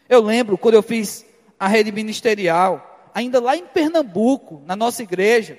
Eu 0.07 0.21
lembro 0.21 0.57
quando 0.57 0.75
eu 0.75 0.83
fiz 0.83 1.25
a 1.59 1.67
rede 1.67 1.91
ministerial, 1.91 3.09
ainda 3.13 3.39
lá 3.39 3.55
em 3.55 3.65
Pernambuco, 3.65 4.61
na 4.65 4.75
nossa 4.75 5.03
igreja, 5.03 5.57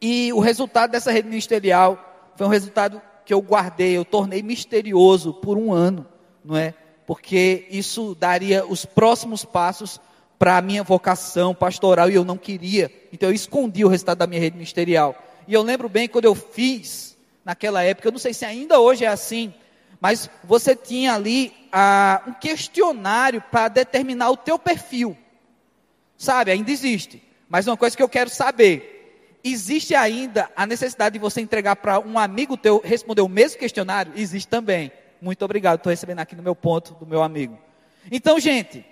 e 0.00 0.32
o 0.32 0.40
resultado 0.40 0.90
dessa 0.90 1.10
rede 1.10 1.28
ministerial 1.28 2.32
foi 2.36 2.46
um 2.46 2.50
resultado 2.50 3.00
que 3.24 3.32
eu 3.32 3.40
guardei, 3.40 3.96
eu 3.96 4.04
tornei 4.04 4.42
misterioso 4.42 5.32
por 5.32 5.56
um 5.56 5.72
ano, 5.72 6.06
não 6.44 6.56
é? 6.56 6.74
Porque 7.06 7.66
isso 7.70 8.14
daria 8.14 8.66
os 8.66 8.84
próximos 8.84 9.44
passos 9.44 10.00
para 10.38 10.56
a 10.58 10.62
minha 10.62 10.82
vocação 10.82 11.54
pastoral 11.54 12.10
e 12.10 12.14
eu 12.14 12.24
não 12.24 12.36
queria, 12.36 12.90
então 13.12 13.28
eu 13.28 13.34
escondi 13.34 13.84
o 13.84 13.88
resultado 13.88 14.18
da 14.18 14.26
minha 14.26 14.40
rede 14.40 14.56
ministerial. 14.56 15.14
E 15.46 15.54
eu 15.54 15.62
lembro 15.62 15.88
bem 15.88 16.08
quando 16.08 16.24
eu 16.24 16.34
fiz 16.34 17.16
naquela 17.44 17.82
época, 17.82 18.08
eu 18.08 18.12
não 18.12 18.18
sei 18.18 18.34
se 18.34 18.44
ainda 18.44 18.80
hoje 18.80 19.04
é 19.04 19.08
assim, 19.08 19.52
mas 20.00 20.28
você 20.42 20.74
tinha 20.76 21.14
ali 21.14 21.52
ah, 21.72 22.22
um 22.26 22.32
questionário 22.32 23.42
para 23.50 23.68
determinar 23.68 24.30
o 24.30 24.36
teu 24.36 24.58
perfil. 24.58 25.16
Sabe, 26.16 26.50
ainda 26.50 26.70
existe. 26.70 27.22
Mas 27.48 27.66
uma 27.66 27.76
coisa 27.76 27.96
que 27.96 28.02
eu 28.02 28.08
quero 28.08 28.30
saber, 28.30 28.93
existe 29.44 29.94
ainda 29.94 30.50
a 30.56 30.64
necessidade 30.64 31.12
de 31.12 31.18
você 31.18 31.40
entregar 31.40 31.76
para 31.76 32.00
um 32.00 32.18
amigo 32.18 32.56
teu 32.56 32.80
responder 32.82 33.20
o 33.20 33.28
mesmo 33.28 33.58
questionário? 33.58 34.12
Existe 34.16 34.48
também. 34.48 34.90
Muito 35.20 35.44
obrigado, 35.44 35.76
estou 35.76 35.90
recebendo 35.90 36.20
aqui 36.20 36.34
no 36.34 36.42
meu 36.42 36.54
ponto 36.54 36.94
do 36.94 37.06
meu 37.06 37.22
amigo. 37.22 37.58
Então, 38.10 38.40
gente, 38.40 38.84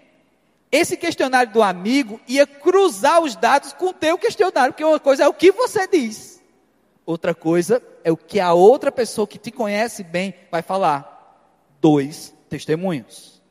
esse 0.70 0.96
questionário 0.96 1.52
do 1.52 1.62
amigo 1.62 2.20
ia 2.28 2.46
cruzar 2.46 3.20
os 3.22 3.34
dados 3.34 3.72
com 3.72 3.86
o 3.88 3.92
teu 3.92 4.16
questionário, 4.18 4.72
porque 4.72 4.84
uma 4.84 5.00
coisa 5.00 5.24
é 5.24 5.28
o 5.28 5.34
que 5.34 5.50
você 5.50 5.86
diz. 5.86 6.42
Outra 7.04 7.34
coisa 7.34 7.82
é 8.04 8.12
o 8.12 8.16
que 8.16 8.38
a 8.38 8.52
outra 8.52 8.92
pessoa 8.92 9.26
que 9.26 9.38
te 9.38 9.50
conhece 9.50 10.02
bem 10.04 10.34
vai 10.50 10.62
falar. 10.62 11.10
Dois 11.80 12.32
testemunhos. 12.48 13.42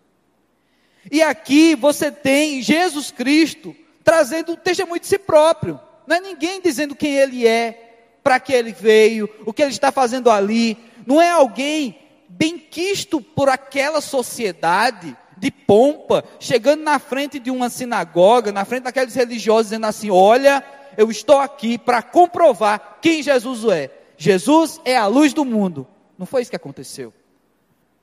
E 1.11 1.21
aqui 1.21 1.75
você 1.75 2.11
tem 2.11 2.61
Jesus 2.61 3.11
Cristo 3.11 3.75
trazendo 4.03 4.53
um 4.53 4.55
testemunho 4.55 4.99
de 4.99 5.07
si 5.07 5.17
próprio. 5.17 5.79
Não 6.05 6.15
é 6.15 6.19
ninguém 6.19 6.61
dizendo 6.61 6.95
quem 6.95 7.15
ele 7.15 7.47
é, 7.47 8.17
para 8.23 8.39
que 8.39 8.53
ele 8.53 8.71
veio, 8.71 9.29
o 9.45 9.53
que 9.53 9.61
ele 9.61 9.71
está 9.71 9.91
fazendo 9.91 10.29
ali. 10.29 10.77
Não 11.05 11.21
é 11.21 11.29
alguém 11.29 11.97
bem 12.29 12.57
quisto 12.57 13.21
por 13.21 13.49
aquela 13.49 14.01
sociedade 14.01 15.15
de 15.37 15.51
pompa, 15.51 16.23
chegando 16.39 16.83
na 16.83 16.99
frente 16.99 17.39
de 17.39 17.49
uma 17.49 17.69
sinagoga, 17.69 18.51
na 18.51 18.63
frente 18.63 18.83
daqueles 18.83 19.15
religiosos, 19.15 19.67
dizendo 19.67 19.87
assim: 19.87 20.11
Olha, 20.11 20.63
eu 20.97 21.09
estou 21.09 21.39
aqui 21.39 21.77
para 21.77 22.01
comprovar 22.01 22.99
quem 23.01 23.23
Jesus 23.23 23.63
é. 23.65 23.91
Jesus 24.17 24.79
é 24.85 24.95
a 24.95 25.07
luz 25.07 25.33
do 25.33 25.43
mundo. 25.43 25.87
Não 26.17 26.25
foi 26.27 26.43
isso 26.43 26.51
que 26.51 26.55
aconteceu. 26.55 27.11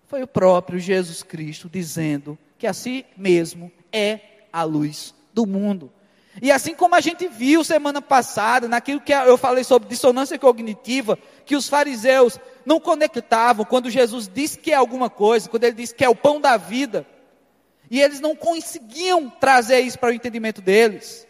Foi 0.08 0.22
o 0.22 0.26
próprio 0.26 0.80
Jesus 0.80 1.22
Cristo 1.22 1.68
dizendo 1.68 2.36
que 2.58 2.66
a 2.66 2.72
si 2.72 3.06
mesmo 3.16 3.70
é 3.92 4.20
a 4.52 4.64
luz 4.64 5.14
do 5.32 5.46
mundo. 5.46 5.92
E 6.40 6.52
assim 6.52 6.74
como 6.74 6.94
a 6.94 7.00
gente 7.00 7.26
viu 7.26 7.64
semana 7.64 8.00
passada, 8.00 8.68
naquilo 8.68 9.00
que 9.00 9.12
eu 9.12 9.36
falei 9.36 9.64
sobre 9.64 9.88
dissonância 9.88 10.38
cognitiva, 10.38 11.18
que 11.44 11.56
os 11.56 11.68
fariseus 11.68 12.38
não 12.64 12.78
conectavam 12.78 13.64
quando 13.64 13.90
Jesus 13.90 14.30
disse 14.32 14.58
que 14.58 14.72
é 14.72 14.74
alguma 14.74 15.10
coisa, 15.10 15.48
quando 15.48 15.64
ele 15.64 15.76
disse 15.76 15.94
que 15.94 16.04
é 16.04 16.08
o 16.08 16.14
pão 16.14 16.40
da 16.40 16.56
vida, 16.56 17.06
e 17.90 18.00
eles 18.00 18.20
não 18.20 18.36
conseguiam 18.36 19.30
trazer 19.30 19.80
isso 19.80 19.98
para 19.98 20.10
o 20.10 20.12
entendimento 20.12 20.60
deles. 20.60 21.26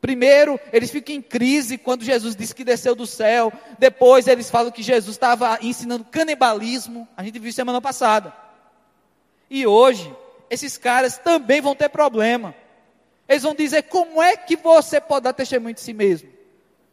Primeiro, 0.00 0.58
eles 0.72 0.90
ficam 0.90 1.14
em 1.14 1.20
crise 1.20 1.76
quando 1.76 2.04
Jesus 2.04 2.36
disse 2.36 2.54
que 2.54 2.64
desceu 2.64 2.94
do 2.94 3.06
céu. 3.06 3.52
Depois, 3.78 4.26
eles 4.28 4.48
falam 4.48 4.70
que 4.70 4.82
Jesus 4.82 5.16
estava 5.16 5.58
ensinando 5.60 6.04
canibalismo. 6.04 7.06
A 7.16 7.22
gente 7.22 7.38
viu 7.38 7.52
semana 7.52 7.80
passada. 7.80 8.32
E 9.50 9.66
hoje, 9.66 10.14
esses 10.48 10.78
caras 10.78 11.18
também 11.18 11.60
vão 11.60 11.74
ter 11.74 11.88
problema. 11.88 12.54
Eles 13.28 13.42
vão 13.42 13.54
dizer: 13.54 13.82
como 13.84 14.22
é 14.22 14.36
que 14.36 14.56
você 14.56 15.00
pode 15.00 15.24
dar 15.24 15.32
testemunho 15.32 15.74
de 15.74 15.80
si 15.80 15.92
mesmo? 15.92 16.28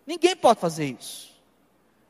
Ninguém 0.06 0.36
pode 0.36 0.60
fazer 0.60 0.86
isso. 1.00 1.34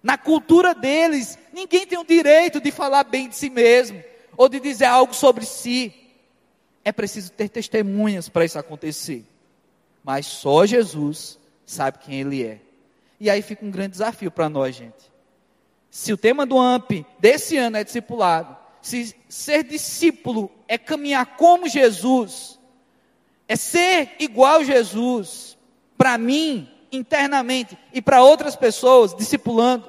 Na 0.02 0.18
cultura 0.18 0.74
deles, 0.74 1.38
ninguém 1.54 1.86
tem 1.86 1.98
o 1.98 2.04
direito 2.04 2.60
de 2.60 2.72
falar 2.72 3.04
bem 3.04 3.30
de 3.30 3.36
si 3.36 3.50
mesmo 3.50 4.04
ou 4.36 4.50
de 4.50 4.60
dizer 4.60 4.86
algo 4.86 5.14
sobre 5.14 5.46
si. 5.46 5.94
É 6.84 6.92
preciso 6.92 7.32
ter 7.32 7.50
testemunhas 7.50 8.30
para 8.30 8.46
isso 8.46 8.60
acontecer 8.60 9.26
mas 10.06 10.28
só 10.28 10.68
Jesus 10.68 11.40
sabe 11.66 11.98
quem 11.98 12.22
ele 12.22 12.44
é. 12.44 12.60
E 13.20 13.28
aí 13.28 13.42
fica 13.42 13.66
um 13.66 13.72
grande 13.72 13.94
desafio 13.94 14.30
para 14.30 14.48
nós, 14.48 14.76
gente. 14.76 15.12
Se 15.90 16.14
o 16.14 16.18
tema 16.18 16.46
do 16.46 16.60
AMP 16.60 17.04
desse 17.18 17.58
ano 17.58 17.78
é 17.78 17.84
discipulado, 17.84 18.56
se 18.84 19.16
ser 19.28 19.64
discípulo 19.64 20.52
é 20.68 20.78
caminhar 20.78 21.38
como 21.38 21.68
Jesus, 21.68 22.55
é 23.48 23.56
ser 23.56 24.16
igual 24.20 24.60
a 24.60 24.64
Jesus, 24.64 25.58
para 25.98 26.18
mim, 26.18 26.70
internamente, 26.92 27.78
e 27.94 28.02
para 28.02 28.24
outras 28.24 28.56
pessoas, 28.56 29.16
discipulando, 29.16 29.88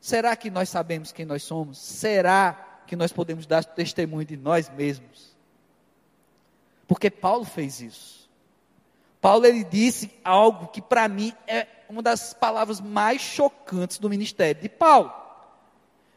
será 0.00 0.34
que 0.34 0.50
nós 0.50 0.68
sabemos 0.68 1.12
quem 1.12 1.24
nós 1.24 1.42
somos? 1.42 1.78
Será 1.78 2.82
que 2.86 2.96
nós 2.96 3.12
podemos 3.12 3.46
dar 3.46 3.64
testemunho 3.64 4.24
de 4.24 4.36
nós 4.36 4.68
mesmos? 4.70 5.36
Porque 6.86 7.10
Paulo 7.10 7.44
fez 7.44 7.80
isso. 7.80 8.30
Paulo 9.20 9.44
ele 9.44 9.64
disse 9.64 10.10
algo 10.22 10.68
que 10.68 10.80
para 10.80 11.08
mim 11.08 11.32
é 11.46 11.66
uma 11.88 12.02
das 12.02 12.32
palavras 12.32 12.80
mais 12.80 13.20
chocantes 13.20 13.98
do 13.98 14.08
ministério 14.08 14.60
de 14.60 14.68
Paulo. 14.68 15.12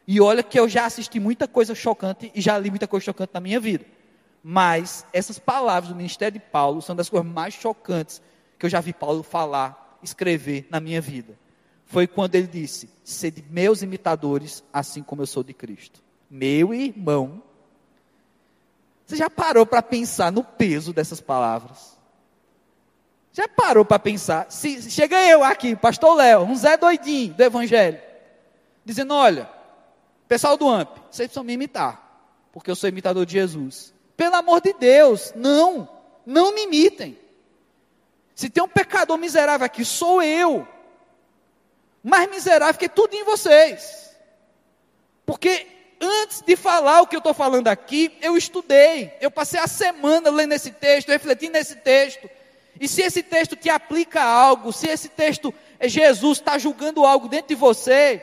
E 0.06 0.20
olha 0.20 0.42
que 0.42 0.58
eu 0.58 0.68
já 0.68 0.86
assisti 0.86 1.20
muita 1.20 1.46
coisa 1.46 1.74
chocante 1.74 2.30
e 2.34 2.40
já 2.40 2.58
li 2.58 2.70
muita 2.70 2.86
coisa 2.86 3.04
chocante 3.04 3.30
na 3.32 3.40
minha 3.40 3.60
vida. 3.60 3.84
Mas 4.42 5.06
essas 5.12 5.38
palavras 5.38 5.90
do 5.90 5.96
ministério 5.96 6.38
de 6.38 6.46
Paulo 6.46 6.80
são 6.80 6.96
das 6.96 7.08
coisas 7.08 7.30
mais 7.30 7.54
chocantes 7.54 8.22
que 8.58 8.66
eu 8.66 8.70
já 8.70 8.80
vi 8.80 8.92
Paulo 8.92 9.22
falar, 9.22 9.98
escrever 10.02 10.66
na 10.70 10.80
minha 10.80 11.00
vida. 11.00 11.38
Foi 11.86 12.06
quando 12.06 12.34
ele 12.34 12.46
disse: 12.46 12.88
Sede 13.04 13.44
meus 13.50 13.82
imitadores, 13.82 14.62
assim 14.72 15.02
como 15.02 15.22
eu 15.22 15.26
sou 15.26 15.42
de 15.42 15.52
Cristo. 15.52 16.00
Meu 16.30 16.72
irmão. 16.72 17.42
Você 19.06 19.16
já 19.16 19.28
parou 19.28 19.66
para 19.66 19.82
pensar 19.82 20.30
no 20.30 20.44
peso 20.44 20.92
dessas 20.92 21.20
palavras? 21.20 21.98
Já 23.32 23.48
parou 23.48 23.84
para 23.84 23.98
pensar? 23.98 24.50
Se 24.50 24.90
chega 24.90 25.16
eu 25.26 25.42
aqui, 25.42 25.74
pastor 25.74 26.14
Léo, 26.14 26.42
um 26.42 26.54
Zé 26.54 26.76
doidinho 26.76 27.34
do 27.34 27.42
evangelho, 27.42 28.00
dizendo: 28.84 29.14
olha, 29.14 29.48
pessoal 30.28 30.56
do 30.56 30.68
AMP, 30.68 30.96
vocês 31.10 31.26
precisam 31.26 31.44
me 31.44 31.52
imitar, 31.52 32.48
porque 32.52 32.70
eu 32.70 32.76
sou 32.76 32.88
imitador 32.88 33.26
de 33.26 33.32
Jesus. 33.32 33.92
Pelo 34.20 34.36
amor 34.36 34.60
de 34.60 34.74
Deus, 34.74 35.32
não, 35.34 35.88
não 36.26 36.54
me 36.54 36.64
imitem. 36.64 37.18
Se 38.34 38.50
tem 38.50 38.62
um 38.62 38.68
pecador 38.68 39.16
miserável 39.16 39.64
aqui, 39.64 39.82
sou 39.82 40.22
eu. 40.22 40.68
Mais 42.02 42.28
miserável 42.28 42.78
que 42.78 42.86
tudo 42.86 43.14
em 43.14 43.24
vocês. 43.24 44.14
Porque 45.24 45.66
antes 45.98 46.42
de 46.42 46.54
falar 46.54 47.00
o 47.00 47.06
que 47.06 47.16
eu 47.16 47.20
estou 47.20 47.32
falando 47.32 47.68
aqui, 47.68 48.14
eu 48.20 48.36
estudei. 48.36 49.10
Eu 49.22 49.30
passei 49.30 49.58
a 49.58 49.66
semana 49.66 50.28
lendo 50.30 50.52
esse 50.52 50.70
texto, 50.70 51.08
refletindo 51.08 51.52
nesse 51.52 51.76
texto. 51.76 52.28
E 52.78 52.86
se 52.86 53.00
esse 53.00 53.22
texto 53.22 53.56
te 53.56 53.70
aplica 53.70 54.20
a 54.20 54.30
algo, 54.30 54.70
se 54.70 54.86
esse 54.86 55.08
texto 55.08 55.50
é 55.78 55.88
Jesus 55.88 56.36
está 56.36 56.58
julgando 56.58 57.06
algo 57.06 57.26
dentro 57.26 57.48
de 57.48 57.54
você, 57.54 58.22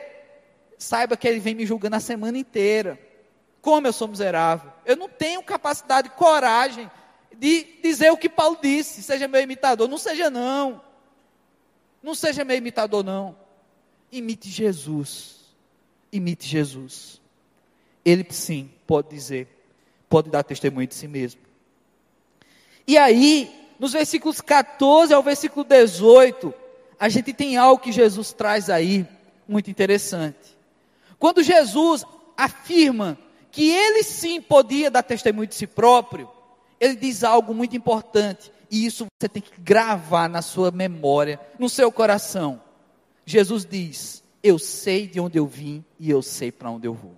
saiba 0.78 1.16
que 1.16 1.26
ele 1.26 1.40
vem 1.40 1.56
me 1.56 1.66
julgando 1.66 1.96
a 1.96 2.00
semana 2.00 2.38
inteira. 2.38 3.07
Como 3.60 3.86
eu 3.86 3.92
sou 3.92 4.08
miserável. 4.08 4.72
Eu 4.84 4.96
não 4.96 5.08
tenho 5.08 5.42
capacidade, 5.42 6.10
coragem 6.10 6.90
de 7.36 7.64
dizer 7.82 8.10
o 8.10 8.16
que 8.16 8.28
Paulo 8.28 8.58
disse: 8.60 9.02
seja 9.02 9.28
meu 9.28 9.40
imitador. 9.40 9.88
Não 9.88 9.98
seja, 9.98 10.30
não. 10.30 10.80
Não 12.02 12.14
seja 12.14 12.44
meu 12.44 12.56
imitador, 12.56 13.04
não. 13.04 13.36
Imite 14.10 14.48
Jesus. 14.48 15.36
Imite 16.12 16.46
Jesus. 16.46 17.20
Ele 18.04 18.26
sim 18.30 18.70
pode 18.86 19.08
dizer, 19.10 19.46
pode 20.08 20.30
dar 20.30 20.42
testemunho 20.42 20.86
de 20.86 20.94
si 20.94 21.06
mesmo. 21.06 21.40
E 22.86 22.96
aí, 22.96 23.74
nos 23.78 23.92
versículos 23.92 24.40
14 24.40 25.12
ao 25.12 25.22
versículo 25.22 25.64
18, 25.64 26.54
a 26.98 27.08
gente 27.08 27.34
tem 27.34 27.56
algo 27.56 27.82
que 27.82 27.92
Jesus 27.92 28.32
traz 28.32 28.70
aí, 28.70 29.06
muito 29.46 29.70
interessante. 29.70 30.56
Quando 31.18 31.42
Jesus 31.42 32.04
afirma 32.36 33.18
que 33.50 33.70
ele 33.70 34.02
sim 34.02 34.40
podia 34.40 34.90
dar 34.90 35.02
testemunho 35.02 35.46
de 35.46 35.54
si 35.54 35.66
próprio, 35.66 36.28
ele 36.78 36.96
diz 36.96 37.24
algo 37.24 37.54
muito 37.54 37.76
importante, 37.76 38.52
e 38.70 38.84
isso 38.86 39.06
você 39.20 39.28
tem 39.28 39.42
que 39.42 39.60
gravar 39.60 40.28
na 40.28 40.42
sua 40.42 40.70
memória, 40.70 41.40
no 41.58 41.68
seu 41.68 41.90
coração. 41.90 42.60
Jesus 43.24 43.64
diz: 43.64 44.22
Eu 44.42 44.58
sei 44.58 45.06
de 45.06 45.20
onde 45.20 45.38
eu 45.38 45.46
vim 45.46 45.84
e 45.98 46.10
eu 46.10 46.22
sei 46.22 46.52
para 46.52 46.70
onde 46.70 46.86
eu 46.86 46.94
vou. 46.94 47.14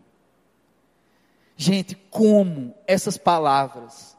Gente, 1.56 1.94
como 2.10 2.74
essas 2.86 3.18
palavras 3.18 4.16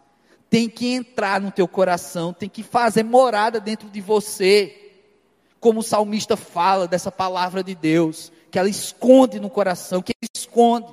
têm 0.50 0.70
que 0.70 0.94
entrar 0.94 1.42
no 1.42 1.50
teu 1.50 1.68
coração, 1.68 2.34
tem 2.34 2.48
que 2.48 2.62
fazer 2.62 3.04
morada 3.04 3.60
dentro 3.60 3.90
de 3.90 4.00
você. 4.00 4.78
Como 5.60 5.80
o 5.80 5.84
salmista 5.84 6.36
fala 6.38 6.88
dessa 6.88 7.12
palavra 7.12 7.64
de 7.64 7.74
Deus, 7.74 8.32
que 8.52 8.60
ela 8.60 8.70
esconde 8.70 9.40
no 9.40 9.50
coração, 9.50 10.02
que 10.02 10.14
esconde. 10.34 10.88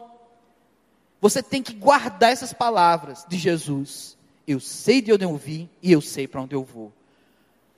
Você 1.20 1.42
tem 1.42 1.62
que 1.62 1.74
guardar 1.74 2.30
essas 2.30 2.52
palavras 2.52 3.24
de 3.28 3.36
Jesus. 3.36 4.16
Eu 4.46 4.60
sei 4.60 5.02
de 5.02 5.12
onde 5.12 5.24
eu 5.24 5.36
vim 5.36 5.68
e 5.82 5.92
eu 5.92 6.00
sei 6.00 6.26
para 6.26 6.40
onde 6.40 6.54
eu 6.54 6.62
vou. 6.62 6.92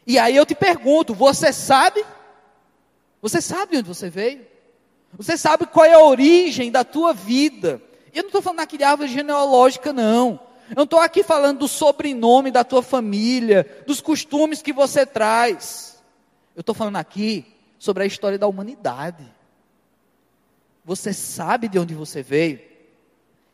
E 0.07 0.19
aí 0.19 0.37
eu 0.37 0.47
te 0.47 0.55
pergunto: 0.55 1.15
você 1.15 1.53
sabe? 1.53 2.05
Você 3.23 3.41
sabe 3.41 3.73
de 3.73 3.79
onde 3.79 3.89
você 3.89 4.09
veio? 4.11 4.47
Você 5.17 5.37
sabe 5.37 5.67
qual 5.67 5.85
é 5.85 5.95
a 5.95 6.05
origem 6.05 6.71
da 6.71 6.85
tua 6.85 7.13
vida? 7.13 7.83
Eu 8.13 8.23
não 8.23 8.29
estou 8.29 8.43
falando 8.43 8.61
aqui 8.61 8.79
de 8.79 8.85
árvore 8.85 9.09
genealógica, 9.09 9.93
não. 9.93 10.41
Eu 10.69 10.77
não 10.77 10.85
estou 10.85 11.01
aqui 11.01 11.23
falando 11.23 11.59
do 11.59 11.69
sobrenome 11.69 12.51
da 12.51 12.63
tua 12.63 12.83
família, 12.83 13.83
dos 13.87 14.01
costumes 14.01 14.63
que 14.63 14.73
você 14.73 15.05
traz. 15.05 16.01
Eu 16.55 16.61
estou 16.61 16.75
falando 16.75 16.97
aqui 16.97 17.45
sobre 17.79 18.05
a 18.05 18.07
história 18.07 18.39
da 18.39 18.47
humanidade. 18.47 19.25
Você 20.85 21.13
sabe 21.13 21.69
de 21.69 21.79
onde 21.79 21.95
você 21.95 22.23
veio? 22.23 22.70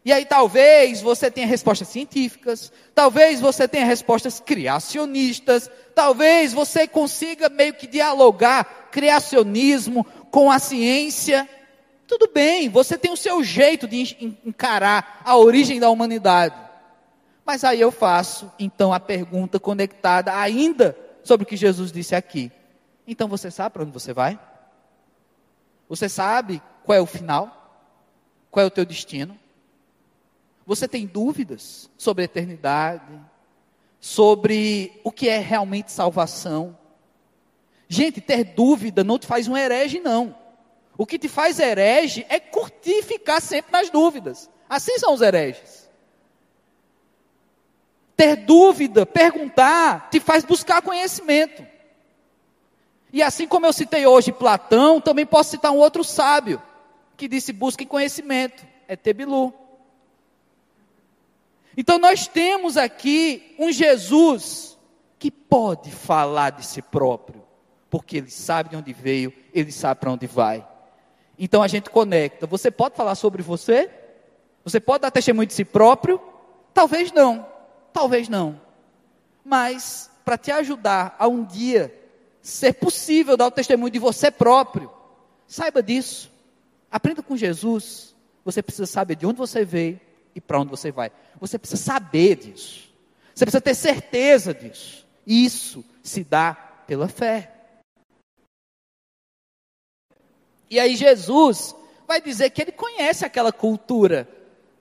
E 0.06 0.12
aí 0.12 0.24
talvez 0.24 1.02
você 1.02 1.28
tenha 1.28 1.48
respostas 1.48 1.88
científicas, 1.88 2.72
talvez 2.94 3.40
você 3.40 3.66
tenha 3.66 3.84
respostas 3.84 4.38
criacionistas, 4.38 5.68
talvez 5.96 6.52
você 6.52 6.86
consiga 6.86 7.48
meio 7.48 7.74
que 7.74 7.88
dialogar 7.88 8.88
criacionismo 8.92 10.04
com 10.30 10.48
a 10.48 10.60
ciência. 10.60 11.48
Tudo 12.06 12.30
bem, 12.32 12.68
você 12.68 12.96
tem 12.96 13.10
o 13.10 13.16
seu 13.16 13.42
jeito 13.42 13.88
de 13.88 14.38
encarar 14.44 15.22
a 15.24 15.36
origem 15.36 15.80
da 15.80 15.90
humanidade. 15.90 16.54
Mas 17.44 17.64
aí 17.64 17.80
eu 17.80 17.90
faço 17.90 18.48
então 18.60 18.92
a 18.92 19.00
pergunta 19.00 19.58
conectada 19.58 20.38
ainda 20.38 20.96
sobre 21.24 21.42
o 21.42 21.48
que 21.48 21.56
Jesus 21.56 21.90
disse 21.90 22.14
aqui. 22.14 22.52
Então 23.08 23.26
você 23.26 23.50
sabe 23.50 23.72
para 23.72 23.82
onde 23.82 23.90
você 23.90 24.12
vai? 24.12 24.38
Você 25.88 26.08
sabe 26.08 26.62
qual 26.84 26.96
é 26.96 27.00
o 27.00 27.06
final? 27.06 27.82
Qual 28.52 28.62
é 28.62 28.66
o 28.68 28.70
teu 28.70 28.84
destino? 28.84 29.36
Você 30.66 30.88
tem 30.88 31.06
dúvidas 31.06 31.88
sobre 31.96 32.22
a 32.22 32.24
eternidade, 32.24 33.20
sobre 34.00 35.00
o 35.04 35.12
que 35.12 35.28
é 35.28 35.38
realmente 35.38 35.92
salvação? 35.92 36.76
Gente, 37.88 38.20
ter 38.20 38.42
dúvida 38.42 39.04
não 39.04 39.18
te 39.18 39.28
faz 39.28 39.46
um 39.46 39.56
herege, 39.56 40.00
não. 40.00 40.36
O 40.98 41.06
que 41.06 41.18
te 41.18 41.28
faz 41.28 41.60
herege 41.60 42.26
é 42.28 42.40
curtir 42.40 42.98
e 42.98 43.02
ficar 43.02 43.40
sempre 43.40 43.70
nas 43.70 43.90
dúvidas. 43.90 44.50
Assim 44.68 44.98
são 44.98 45.14
os 45.14 45.20
hereges. 45.20 45.88
Ter 48.16 48.34
dúvida, 48.34 49.06
perguntar, 49.06 50.08
te 50.10 50.18
faz 50.18 50.44
buscar 50.44 50.82
conhecimento. 50.82 51.64
E 53.12 53.22
assim 53.22 53.46
como 53.46 53.66
eu 53.66 53.72
citei 53.72 54.04
hoje 54.04 54.32
Platão, 54.32 55.00
também 55.00 55.24
posso 55.24 55.50
citar 55.50 55.70
um 55.70 55.78
outro 55.78 56.02
sábio, 56.02 56.60
que 57.16 57.28
disse: 57.28 57.52
busque 57.52 57.86
conhecimento. 57.86 58.66
É 58.88 58.96
Tebilu. 58.96 59.54
Então 61.76 61.98
nós 61.98 62.26
temos 62.26 62.76
aqui 62.76 63.54
um 63.58 63.70
Jesus 63.70 64.78
que 65.18 65.30
pode 65.30 65.90
falar 65.90 66.50
de 66.50 66.64
si 66.64 66.80
próprio, 66.80 67.42
porque 67.90 68.18
ele 68.18 68.30
sabe 68.30 68.70
de 68.70 68.76
onde 68.76 68.92
veio, 68.92 69.32
ele 69.52 69.70
sabe 69.70 70.00
para 70.00 70.12
onde 70.12 70.26
vai. 70.26 70.66
Então 71.38 71.62
a 71.62 71.68
gente 71.68 71.90
conecta. 71.90 72.46
Você 72.46 72.70
pode 72.70 72.96
falar 72.96 73.14
sobre 73.14 73.42
você? 73.42 73.90
Você 74.64 74.80
pode 74.80 75.02
dar 75.02 75.10
testemunho 75.10 75.46
de 75.46 75.54
si 75.54 75.64
próprio? 75.64 76.20
Talvez 76.72 77.12
não, 77.12 77.46
talvez 77.92 78.28
não. 78.28 78.60
Mas 79.44 80.10
para 80.24 80.36
te 80.36 80.50
ajudar 80.50 81.14
a 81.18 81.28
um 81.28 81.44
dia 81.44 81.94
ser 82.40 82.74
possível 82.74 83.36
dar 83.36 83.46
o 83.46 83.50
testemunho 83.50 83.90
de 83.90 83.98
você 83.98 84.30
próprio, 84.30 84.90
saiba 85.46 85.82
disso. 85.82 86.30
Aprenda 86.90 87.22
com 87.22 87.36
Jesus. 87.36 88.14
Você 88.44 88.62
precisa 88.62 88.86
saber 88.86 89.16
de 89.16 89.26
onde 89.26 89.38
você 89.38 89.64
veio, 89.64 90.00
e 90.36 90.40
para 90.40 90.60
onde 90.60 90.70
você 90.70 90.92
vai. 90.92 91.10
Você 91.40 91.58
precisa 91.58 91.82
saber 91.82 92.36
disso. 92.36 92.92
Você 93.34 93.46
precisa 93.46 93.60
ter 93.60 93.74
certeza 93.74 94.52
disso. 94.52 95.06
Isso 95.26 95.82
se 96.02 96.22
dá 96.22 96.54
pela 96.86 97.08
fé. 97.08 97.50
E 100.70 100.78
aí 100.78 100.94
Jesus 100.94 101.74
vai 102.06 102.20
dizer 102.20 102.50
que 102.50 102.60
ele 102.60 102.72
conhece 102.72 103.24
aquela 103.24 103.50
cultura 103.50 104.28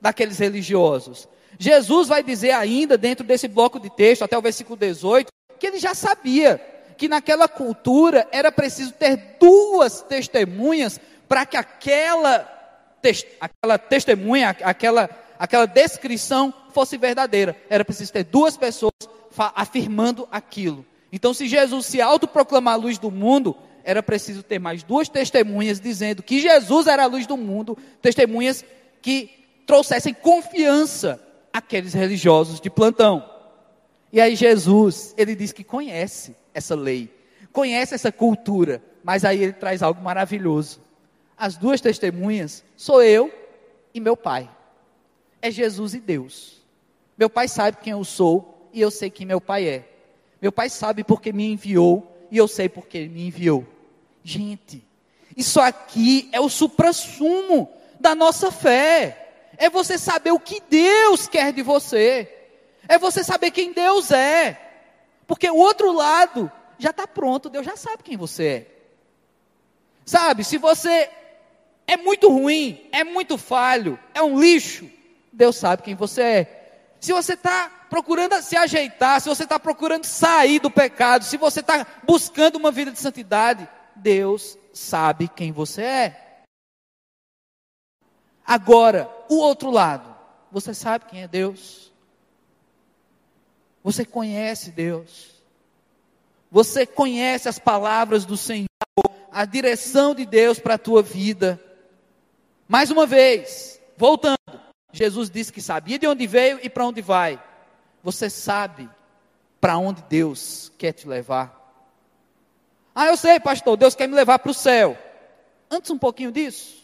daqueles 0.00 0.38
religiosos. 0.38 1.26
Jesus 1.58 2.08
vai 2.08 2.22
dizer 2.22 2.50
ainda, 2.50 2.98
dentro 2.98 3.24
desse 3.24 3.48
bloco 3.48 3.80
de 3.80 3.88
texto, 3.88 4.22
até 4.22 4.36
o 4.36 4.42
versículo 4.42 4.76
18, 4.76 5.28
que 5.58 5.66
ele 5.66 5.78
já 5.78 5.94
sabia 5.94 6.58
que 6.98 7.08
naquela 7.08 7.48
cultura 7.48 8.28
era 8.30 8.52
preciso 8.52 8.92
ter 8.92 9.36
duas 9.40 10.02
testemunhas 10.02 11.00
para 11.26 11.46
que 11.46 11.56
aquela, 11.56 12.46
aquela 13.40 13.78
testemunha, 13.78 14.50
aquela 14.50 15.08
aquela 15.38 15.66
descrição 15.66 16.52
fosse 16.72 16.96
verdadeira. 16.96 17.56
Era 17.68 17.84
preciso 17.84 18.12
ter 18.12 18.24
duas 18.24 18.56
pessoas 18.56 18.92
afirmando 19.54 20.28
aquilo. 20.30 20.84
Então, 21.12 21.32
se 21.32 21.46
Jesus 21.46 21.86
se 21.86 22.00
autoproclamar 22.00 22.74
a 22.74 22.76
luz 22.76 22.98
do 22.98 23.10
mundo, 23.10 23.56
era 23.84 24.02
preciso 24.02 24.42
ter 24.42 24.58
mais 24.58 24.82
duas 24.82 25.08
testemunhas 25.08 25.80
dizendo 25.80 26.22
que 26.22 26.40
Jesus 26.40 26.86
era 26.86 27.04
a 27.04 27.06
luz 27.06 27.26
do 27.26 27.36
mundo, 27.36 27.78
testemunhas 28.02 28.64
que 29.00 29.30
trouxessem 29.66 30.12
confiança 30.12 31.22
àqueles 31.52 31.94
religiosos 31.94 32.60
de 32.60 32.68
plantão. 32.68 33.24
E 34.12 34.20
aí 34.20 34.34
Jesus, 34.34 35.14
ele 35.16 35.34
diz 35.34 35.52
que 35.52 35.62
conhece 35.62 36.34
essa 36.52 36.74
lei, 36.74 37.12
conhece 37.52 37.94
essa 37.94 38.10
cultura, 38.10 38.82
mas 39.04 39.24
aí 39.24 39.42
ele 39.42 39.52
traz 39.52 39.82
algo 39.82 40.02
maravilhoso. 40.02 40.80
As 41.36 41.56
duas 41.56 41.80
testemunhas 41.80 42.64
sou 42.76 43.02
eu 43.02 43.32
e 43.94 44.00
meu 44.00 44.16
pai 44.16 44.48
é 45.46 45.50
Jesus 45.50 45.94
e 45.94 46.00
Deus. 46.00 46.62
Meu 47.16 47.30
pai 47.30 47.48
sabe 47.48 47.78
quem 47.82 47.92
eu 47.92 48.04
sou 48.04 48.68
e 48.72 48.80
eu 48.80 48.90
sei 48.90 49.10
quem 49.10 49.26
meu 49.26 49.40
pai 49.40 49.68
é. 49.68 49.88
Meu 50.40 50.52
pai 50.52 50.68
sabe 50.68 51.02
porque 51.02 51.32
me 51.32 51.50
enviou 51.52 52.26
e 52.30 52.36
eu 52.36 52.46
sei 52.46 52.68
porque 52.68 52.98
ele 52.98 53.08
me 53.08 53.26
enviou. 53.26 53.64
Gente, 54.22 54.84
isso 55.36 55.60
aqui 55.60 56.28
é 56.32 56.40
o 56.40 56.48
suprassumo 56.48 57.70
da 57.98 58.14
nossa 58.14 58.50
fé. 58.50 59.22
É 59.56 59.70
você 59.70 59.96
saber 59.96 60.32
o 60.32 60.40
que 60.40 60.60
Deus 60.68 61.26
quer 61.26 61.52
de 61.52 61.62
você. 61.62 62.30
É 62.88 62.98
você 62.98 63.24
saber 63.24 63.50
quem 63.50 63.72
Deus 63.72 64.10
é. 64.10 64.60
Porque 65.26 65.48
o 65.48 65.56
outro 65.56 65.92
lado 65.92 66.50
já 66.78 66.90
está 66.90 67.06
pronto, 67.06 67.48
Deus 67.48 67.64
já 67.64 67.76
sabe 67.76 68.02
quem 68.02 68.16
você 68.16 68.44
é. 68.44 68.66
Sabe, 70.04 70.44
se 70.44 70.58
você 70.58 71.10
é 71.86 71.96
muito 71.96 72.28
ruim, 72.28 72.86
é 72.92 73.02
muito 73.02 73.36
falho, 73.36 73.98
é 74.14 74.22
um 74.22 74.38
lixo, 74.38 74.88
Deus 75.36 75.56
sabe 75.56 75.82
quem 75.82 75.94
você 75.94 76.22
é. 76.22 76.96
Se 76.98 77.12
você 77.12 77.34
está 77.34 77.70
procurando 77.90 78.40
se 78.40 78.56
ajeitar, 78.56 79.20
se 79.20 79.28
você 79.28 79.44
está 79.44 79.60
procurando 79.60 80.06
sair 80.06 80.58
do 80.58 80.70
pecado, 80.70 81.24
se 81.24 81.36
você 81.36 81.60
está 81.60 81.86
buscando 82.04 82.56
uma 82.56 82.72
vida 82.72 82.90
de 82.90 82.98
santidade, 82.98 83.68
Deus 83.94 84.58
sabe 84.72 85.28
quem 85.28 85.52
você 85.52 85.82
é. 85.82 86.42
Agora, 88.46 89.10
o 89.28 89.36
outro 89.36 89.70
lado, 89.70 90.16
você 90.50 90.72
sabe 90.72 91.04
quem 91.04 91.22
é 91.22 91.28
Deus? 91.28 91.92
Você 93.84 94.04
conhece 94.04 94.70
Deus? 94.70 95.42
Você 96.50 96.86
conhece 96.86 97.48
as 97.48 97.58
palavras 97.58 98.24
do 98.24 98.36
Senhor, 98.38 98.66
a 99.30 99.44
direção 99.44 100.14
de 100.14 100.24
Deus 100.24 100.58
para 100.58 100.74
a 100.74 100.78
tua 100.78 101.02
vida? 101.02 101.60
Mais 102.66 102.90
uma 102.90 103.04
vez, 103.04 103.78
voltando. 103.98 104.36
Jesus 104.96 105.30
disse 105.30 105.52
que 105.52 105.60
sabia 105.60 105.98
de 105.98 106.06
onde 106.06 106.26
veio 106.26 106.58
e 106.62 106.70
para 106.70 106.86
onde 106.86 107.02
vai. 107.02 107.42
Você 108.02 108.30
sabe 108.30 108.88
para 109.60 109.76
onde 109.76 110.02
Deus 110.08 110.72
quer 110.78 110.92
te 110.92 111.06
levar? 111.06 111.54
Ah, 112.94 113.06
eu 113.06 113.16
sei, 113.16 113.38
pastor, 113.38 113.76
Deus 113.76 113.94
quer 113.94 114.08
me 114.08 114.14
levar 114.14 114.38
para 114.38 114.50
o 114.50 114.54
céu. 114.54 114.96
Antes 115.70 115.90
um 115.90 115.98
pouquinho 115.98 116.32
disso. 116.32 116.82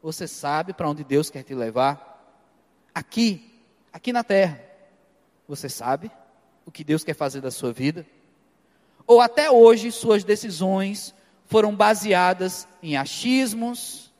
Você 0.00 0.28
sabe 0.28 0.72
para 0.72 0.88
onde 0.88 1.02
Deus 1.02 1.28
quer 1.28 1.42
te 1.42 1.54
levar? 1.54 2.22
Aqui, 2.94 3.52
aqui 3.92 4.12
na 4.12 4.22
terra. 4.22 4.60
Você 5.48 5.68
sabe 5.68 6.10
o 6.64 6.70
que 6.70 6.84
Deus 6.84 7.02
quer 7.02 7.14
fazer 7.14 7.40
da 7.40 7.50
sua 7.50 7.72
vida? 7.72 8.06
Ou 9.06 9.20
até 9.20 9.50
hoje 9.50 9.90
suas 9.90 10.22
decisões 10.22 11.14
foram 11.46 11.74
baseadas 11.74 12.68
em 12.82 12.96
achismos, 12.96 14.12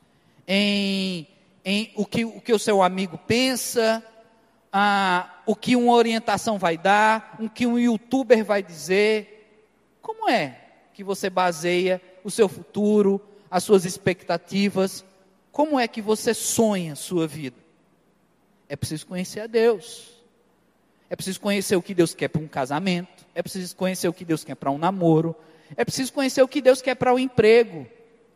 em, 0.47 1.27
em 1.69 1.91
o, 1.95 2.03
que, 2.03 2.25
o 2.25 2.41
que 2.41 2.51
o 2.51 2.57
seu 2.57 2.81
amigo 2.81 3.15
pensa, 3.27 4.03
ah, 4.73 5.41
o 5.45 5.55
que 5.55 5.75
uma 5.75 5.93
orientação 5.93 6.57
vai 6.57 6.79
dar, 6.79 7.37
o 7.39 7.47
que 7.47 7.67
um 7.67 7.77
youtuber 7.77 8.43
vai 8.43 8.63
dizer. 8.63 9.67
Como 10.01 10.27
é 10.27 10.59
que 10.95 11.03
você 11.03 11.29
baseia 11.29 12.01
o 12.23 12.31
seu 12.31 12.49
futuro, 12.49 13.21
as 13.51 13.63
suas 13.63 13.85
expectativas? 13.85 15.05
Como 15.51 15.79
é 15.79 15.87
que 15.87 16.01
você 16.01 16.33
sonha 16.33 16.93
a 16.93 16.95
sua 16.95 17.27
vida? 17.27 17.57
É 18.67 18.75
preciso 18.75 19.05
conhecer 19.05 19.41
a 19.41 19.47
Deus. 19.47 20.09
É 21.07 21.15
preciso 21.15 21.39
conhecer 21.39 21.75
o 21.75 21.83
que 21.83 21.93
Deus 21.93 22.15
quer 22.15 22.29
para 22.29 22.41
um 22.41 22.47
casamento. 22.47 23.27
É 23.35 23.43
preciso 23.43 23.75
conhecer 23.75 24.07
o 24.07 24.13
que 24.13 24.25
Deus 24.25 24.43
quer 24.43 24.55
para 24.55 24.71
um 24.71 24.77
namoro. 24.79 25.35
É 25.77 25.85
preciso 25.85 26.13
conhecer 26.13 26.41
o 26.41 26.47
que 26.47 26.61
Deus 26.61 26.81
quer 26.81 26.95
para 26.95 27.13
o 27.13 27.19
emprego, 27.19 27.85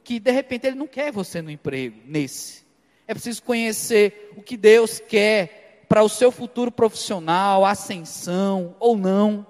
que 0.04 0.20
de 0.20 0.30
repente 0.30 0.68
Ele 0.68 0.76
não 0.76 0.86
quer 0.86 1.12
você 1.12 1.42
no 1.42 1.50
emprego, 1.50 1.98
nesse. 2.06 2.63
É 3.08 3.14
preciso 3.14 3.44
conhecer 3.44 4.32
o 4.38 4.42
que 4.42 4.56
Deus 4.56 5.00
quer 5.00 5.86
para 5.90 6.04
o 6.04 6.10
seu 6.10 6.32
futuro 6.32 6.72
profissional, 6.72 7.66
ascensão 7.66 8.76
ou 8.80 8.98
não. 8.98 9.46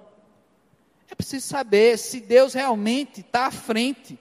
É 1.10 1.14
preciso 1.14 1.46
saber 1.46 1.96
se 1.96 2.20
Deus 2.20 2.54
realmente 2.54 3.20
está 3.20 3.46
à 3.46 3.50
frente 3.50 4.18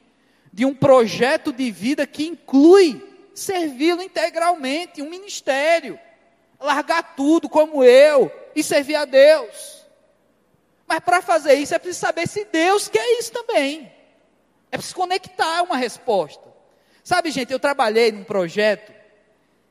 de 0.51 0.63
um 0.63 0.75
projeto 0.75 1.51
de 1.51 1.71
vida 1.71 2.05
que 2.05 2.27
inclui 2.27 3.01
servi-lo 3.33 4.03
integralmente, 4.03 5.01
um 5.01 5.09
ministério, 5.09 5.99
largar 6.59 7.15
tudo 7.15 7.49
como 7.49 7.83
eu 7.83 8.31
e 8.55 8.63
servir 8.63 8.95
a 8.95 9.05
Deus. 9.05 9.83
Mas 10.87 10.99
para 10.99 11.21
fazer 11.21 11.55
isso 11.55 11.73
é 11.73 11.79
preciso 11.79 12.01
saber 12.01 12.27
se 12.27 12.45
Deus 12.45 12.87
quer 12.87 13.19
isso 13.19 13.31
também. 13.31 13.91
É 14.71 14.77
preciso 14.77 14.95
conectar 14.95 15.63
uma 15.63 15.75
resposta. 15.75 16.43
Sabe, 17.03 17.31
gente, 17.31 17.51
eu 17.51 17.59
trabalhei 17.59 18.11
num 18.11 18.23
projeto, 18.23 18.92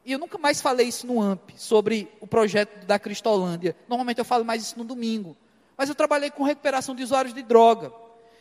e 0.05 0.13
eu 0.13 0.19
nunca 0.19 0.39
mais 0.39 0.61
falei 0.61 0.89
isso 0.89 1.07
no 1.07 1.21
AMP, 1.21 1.53
sobre 1.57 2.11
o 2.21 2.27
projeto 2.27 2.85
da 2.87 2.99
Cristolândia. 2.99 3.77
Normalmente 3.89 4.19
eu 4.19 4.25
falo 4.25 4.45
mais 4.45 4.63
isso 4.63 4.79
no 4.79 4.85
domingo. 4.85 5.37
Mas 5.77 5.89
eu 5.89 5.95
trabalhei 5.95 6.31
com 6.31 6.43
recuperação 6.43 6.95
de 6.95 7.03
usuários 7.03 7.35
de 7.35 7.43
droga. 7.43 7.93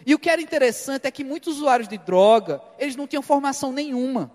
E 0.05 0.15
o 0.15 0.19
que 0.19 0.29
era 0.29 0.41
interessante 0.41 1.05
é 1.05 1.11
que 1.11 1.23
muitos 1.23 1.57
usuários 1.57 1.87
de 1.87 1.97
droga, 1.97 2.61
eles 2.79 2.95
não 2.95 3.07
tinham 3.07 3.21
formação 3.21 3.71
nenhuma. 3.71 4.31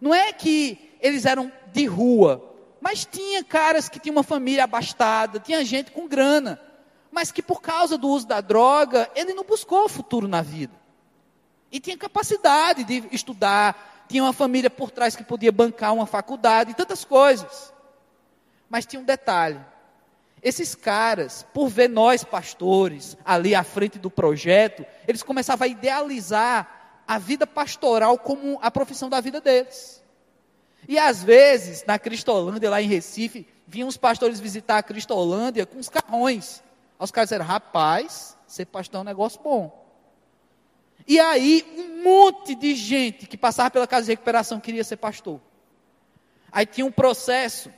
Não 0.00 0.14
é 0.14 0.32
que 0.32 0.90
eles 1.00 1.24
eram 1.24 1.50
de 1.72 1.86
rua, 1.86 2.54
mas 2.80 3.04
tinha 3.04 3.42
caras 3.42 3.88
que 3.88 3.98
tinham 3.98 4.16
uma 4.16 4.22
família 4.22 4.64
abastada, 4.64 5.40
tinha 5.40 5.64
gente 5.64 5.90
com 5.90 6.06
grana 6.06 6.60
mas 7.10 7.32
que 7.32 7.42
por 7.42 7.60
causa 7.60 7.98
do 7.98 8.08
uso 8.08 8.26
da 8.26 8.40
droga, 8.40 9.10
ele 9.14 9.34
não 9.34 9.44
buscou 9.44 9.88
futuro 9.88 10.28
na 10.28 10.42
vida. 10.42 10.72
E 11.72 11.80
tinha 11.80 11.96
capacidade 11.96 12.84
de 12.84 13.04
estudar, 13.12 13.89
tinha 14.10 14.24
uma 14.24 14.32
família 14.32 14.68
por 14.68 14.90
trás 14.90 15.14
que 15.14 15.22
podia 15.22 15.52
bancar 15.52 15.94
uma 15.94 16.04
faculdade 16.04 16.72
e 16.72 16.74
tantas 16.74 17.04
coisas. 17.04 17.72
Mas 18.68 18.84
tinha 18.84 19.00
um 19.00 19.04
detalhe: 19.04 19.60
esses 20.42 20.74
caras, 20.74 21.46
por 21.54 21.68
ver 21.68 21.88
nós 21.88 22.24
pastores 22.24 23.16
ali 23.24 23.54
à 23.54 23.62
frente 23.62 24.00
do 24.00 24.10
projeto, 24.10 24.84
eles 25.06 25.22
começavam 25.22 25.64
a 25.64 25.68
idealizar 25.68 27.02
a 27.06 27.18
vida 27.18 27.46
pastoral 27.46 28.18
como 28.18 28.58
a 28.60 28.68
profissão 28.70 29.08
da 29.08 29.20
vida 29.20 29.40
deles. 29.40 30.02
E 30.88 30.98
às 30.98 31.22
vezes, 31.22 31.84
na 31.86 31.96
Cristolândia, 31.96 32.68
lá 32.68 32.82
em 32.82 32.88
Recife, 32.88 33.46
vinham 33.64 33.86
os 33.86 33.96
pastores 33.96 34.40
visitar 34.40 34.78
a 34.78 34.82
Cristolândia 34.82 35.64
com 35.66 35.78
os 35.78 35.88
carrões. 35.88 36.64
Aí 36.98 37.04
os 37.04 37.12
caras 37.12 37.28
disseram, 37.28 37.44
rapaz, 37.44 38.36
ser 38.44 38.64
pastor 38.66 38.98
é 38.98 39.02
um 39.02 39.04
negócio 39.04 39.40
bom. 39.40 39.79
E 41.10 41.18
aí, 41.18 41.66
um 41.76 42.04
monte 42.04 42.54
de 42.54 42.72
gente 42.76 43.26
que 43.26 43.36
passava 43.36 43.68
pela 43.68 43.86
casa 43.88 44.06
de 44.06 44.12
recuperação 44.12 44.60
queria 44.60 44.84
ser 44.84 44.96
pastor. 44.96 45.40
Aí 46.52 46.64
tinha 46.64 46.86
um 46.86 46.92
processo 46.92 47.68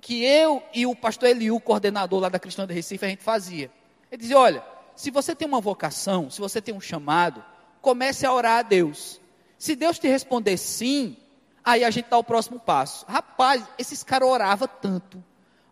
que 0.00 0.24
eu 0.24 0.62
e 0.72 0.86
o 0.86 0.96
pastor 0.96 1.28
Eliu, 1.28 1.60
coordenador 1.60 2.18
lá 2.18 2.30
da 2.30 2.38
Cristã 2.38 2.66
de 2.66 2.72
Recife, 2.72 3.04
a 3.04 3.08
gente 3.08 3.22
fazia. 3.22 3.70
Ele 4.10 4.22
dizia: 4.22 4.38
olha, 4.38 4.64
se 4.94 5.10
você 5.10 5.34
tem 5.34 5.46
uma 5.46 5.60
vocação, 5.60 6.30
se 6.30 6.40
você 6.40 6.62
tem 6.62 6.74
um 6.74 6.80
chamado, 6.80 7.44
comece 7.82 8.24
a 8.24 8.32
orar 8.32 8.60
a 8.60 8.62
Deus. 8.62 9.20
Se 9.58 9.76
Deus 9.76 9.98
te 9.98 10.08
responder 10.08 10.56
sim, 10.56 11.14
aí 11.62 11.84
a 11.84 11.90
gente 11.90 12.08
dá 12.08 12.16
o 12.16 12.24
próximo 12.24 12.58
passo. 12.58 13.04
Rapaz, 13.06 13.62
esses 13.78 14.02
caras 14.02 14.30
oravam 14.30 14.66
tanto 14.80 15.22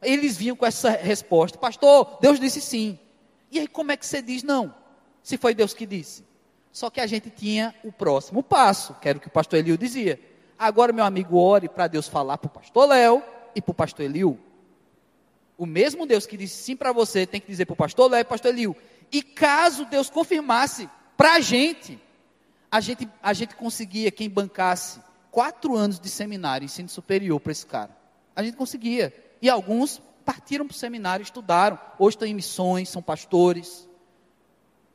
eles 0.04 0.36
vinham 0.36 0.54
com 0.54 0.66
essa 0.66 0.90
resposta: 0.90 1.56
Pastor, 1.56 2.18
Deus 2.20 2.38
disse 2.38 2.60
sim. 2.60 2.98
E 3.50 3.58
aí, 3.58 3.66
como 3.66 3.90
é 3.90 3.96
que 3.96 4.04
você 4.06 4.20
diz 4.20 4.42
não? 4.42 4.74
Se 5.22 5.36
foi 5.36 5.54
Deus 5.54 5.72
que 5.72 5.86
disse. 5.86 6.24
Só 6.74 6.90
que 6.90 7.00
a 7.00 7.06
gente 7.06 7.30
tinha 7.30 7.72
o 7.84 7.92
próximo 7.92 8.42
passo, 8.42 8.94
que 8.94 9.08
era 9.08 9.16
o 9.16 9.20
que 9.20 9.28
o 9.28 9.30
pastor 9.30 9.60
Eliu 9.60 9.76
dizia. 9.76 10.20
Agora, 10.58 10.92
meu 10.92 11.04
amigo, 11.04 11.38
ore 11.38 11.68
para 11.68 11.86
Deus 11.86 12.08
falar 12.08 12.36
para 12.36 12.48
o 12.48 12.50
pastor 12.50 12.88
Léo 12.88 13.22
e 13.54 13.62
para 13.62 13.70
o 13.70 13.74
pastor 13.74 14.04
Eliu. 14.04 14.36
O 15.56 15.66
mesmo 15.66 16.04
Deus 16.04 16.26
que 16.26 16.36
disse 16.36 16.60
sim 16.60 16.74
para 16.74 16.90
você 16.90 17.28
tem 17.28 17.40
que 17.40 17.46
dizer 17.46 17.64
para 17.64 17.74
o 17.74 17.76
pastor 17.76 18.10
Léo 18.10 18.22
e 18.22 18.24
pastor 18.24 18.50
Eliu. 18.50 18.76
E 19.12 19.22
caso 19.22 19.84
Deus 19.84 20.10
confirmasse 20.10 20.90
para 21.16 21.34
a 21.34 21.40
gente, 21.40 21.96
a 22.68 22.80
gente, 22.80 23.08
a 23.22 23.32
gente 23.32 23.54
conseguia 23.54 24.10
quem 24.10 24.28
bancasse 24.28 25.00
quatro 25.30 25.76
anos 25.76 26.00
de 26.00 26.08
seminário, 26.08 26.64
ensino 26.64 26.88
superior 26.88 27.38
para 27.38 27.52
esse 27.52 27.64
cara. 27.64 27.96
A 28.34 28.42
gente 28.42 28.56
conseguia. 28.56 29.14
E 29.40 29.48
alguns 29.48 30.02
partiram 30.24 30.66
para 30.66 30.74
o 30.74 30.76
seminário, 30.76 31.22
estudaram. 31.22 31.78
Hoje 32.00 32.16
estão 32.16 32.26
em 32.26 32.34
missões, 32.34 32.88
são 32.88 33.00
pastores. 33.00 33.88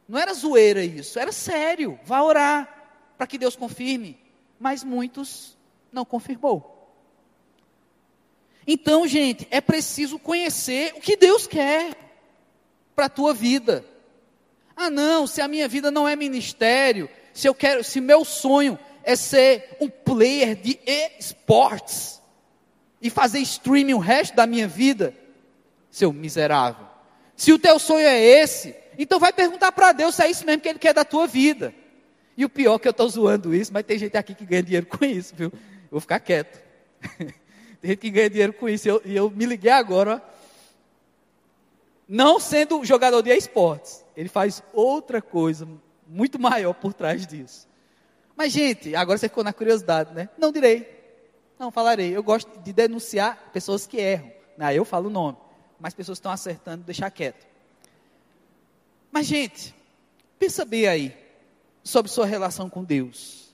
Não 0.09 0.19
era 0.19 0.33
zoeira 0.33 0.83
isso, 0.83 1.19
era 1.19 1.31
sério. 1.31 1.97
Vá 2.03 2.21
orar 2.23 3.13
para 3.15 3.27
que 3.27 3.37
Deus 3.37 3.55
confirme. 3.55 4.19
Mas 4.59 4.83
muitos 4.83 5.55
não 5.91 6.03
confirmou. 6.03 6.75
Então, 8.65 9.07
gente, 9.07 9.47
é 9.51 9.61
preciso 9.61 10.19
conhecer 10.19 10.93
o 10.97 10.99
que 10.99 11.15
Deus 11.15 11.47
quer 11.47 11.95
para 12.95 13.05
a 13.05 13.09
tua 13.09 13.33
vida. 13.33 13.85
Ah, 14.75 14.89
não, 14.89 15.27
se 15.27 15.41
a 15.41 15.47
minha 15.47 15.67
vida 15.67 15.91
não 15.91 16.07
é 16.07 16.15
ministério, 16.15 17.07
se 17.33 17.47
eu 17.47 17.53
quero, 17.53 17.83
se 17.83 18.01
meu 18.01 18.25
sonho 18.25 18.77
é 19.03 19.15
ser 19.15 19.77
um 19.79 19.87
player 19.87 20.55
de 20.55 20.79
esportes, 21.19 22.19
e 23.01 23.09
fazer 23.09 23.39
streaming 23.39 23.93
o 23.93 23.99
resto 23.99 24.35
da 24.35 24.45
minha 24.45 24.67
vida, 24.67 25.13
seu 25.89 26.11
miserável. 26.11 26.85
Se 27.35 27.53
o 27.53 27.59
teu 27.59 27.79
sonho 27.79 28.05
é 28.05 28.19
esse, 28.19 28.75
então 29.03 29.19
vai 29.19 29.31
perguntar 29.31 29.71
para 29.71 29.91
Deus 29.91 30.15
se 30.15 30.23
é 30.23 30.29
isso 30.29 30.45
mesmo 30.45 30.61
que 30.61 30.69
Ele 30.69 30.79
quer 30.79 30.93
da 30.93 31.05
tua 31.05 31.25
vida. 31.25 31.73
E 32.35 32.45
o 32.45 32.49
pior 32.49 32.75
é 32.75 32.79
que 32.79 32.87
eu 32.87 32.91
estou 32.91 33.07
zoando 33.07 33.53
isso, 33.53 33.71
mas 33.73 33.85
tem 33.85 33.97
gente 33.97 34.15
aqui 34.15 34.33
que 34.33 34.45
ganha 34.45 34.63
dinheiro 34.63 34.85
com 34.85 35.03
isso, 35.03 35.35
viu? 35.35 35.51
Eu 35.53 35.89
vou 35.91 35.99
ficar 35.99 36.19
quieto. 36.19 36.61
tem 37.81 37.91
gente 37.91 37.99
que 37.99 38.09
ganha 38.09 38.29
dinheiro 38.29 38.53
com 38.53 38.67
isso, 38.69 38.87
e 38.87 38.89
eu, 38.89 39.01
eu 39.05 39.29
me 39.29 39.45
liguei 39.45 39.71
agora. 39.71 40.23
Não 42.07 42.39
sendo 42.39 42.83
jogador 42.83 43.21
de 43.21 43.29
esportes, 43.29 44.03
ele 44.15 44.29
faz 44.29 44.63
outra 44.73 45.21
coisa 45.21 45.67
muito 46.07 46.39
maior 46.39 46.73
por 46.73 46.93
trás 46.93 47.25
disso. 47.27 47.67
Mas, 48.35 48.53
gente, 48.53 48.95
agora 48.95 49.17
você 49.17 49.27
ficou 49.27 49.43
na 49.43 49.51
curiosidade, 49.51 50.13
né? 50.13 50.29
Não 50.37 50.51
direi. 50.51 50.97
Não, 51.59 51.71
falarei. 51.71 52.15
Eu 52.15 52.23
gosto 52.23 52.57
de 52.61 52.71
denunciar 52.71 53.49
pessoas 53.51 53.85
que 53.85 53.97
erram. 53.97 54.31
Aí 54.57 54.77
eu 54.77 54.85
falo 54.85 55.07
o 55.07 55.11
nome. 55.11 55.37
Mas 55.77 55.93
pessoas 55.93 56.17
estão 56.17 56.31
acertando, 56.31 56.85
deixar 56.85 57.11
quieto. 57.11 57.48
Mas, 59.11 59.27
gente, 59.27 59.73
pensa 60.37 60.65
bem 60.65 60.87
aí 60.87 61.17
sobre 61.83 62.11
sua 62.11 62.25
relação 62.25 62.69
com 62.69 62.83
Deus. 62.83 63.53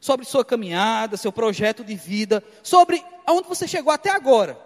Sobre 0.00 0.26
sua 0.26 0.44
caminhada, 0.44 1.16
seu 1.16 1.32
projeto 1.32 1.84
de 1.84 1.94
vida. 1.94 2.42
Sobre 2.62 3.04
aonde 3.26 3.48
você 3.48 3.66
chegou 3.68 3.92
até 3.92 4.10
agora. 4.10 4.58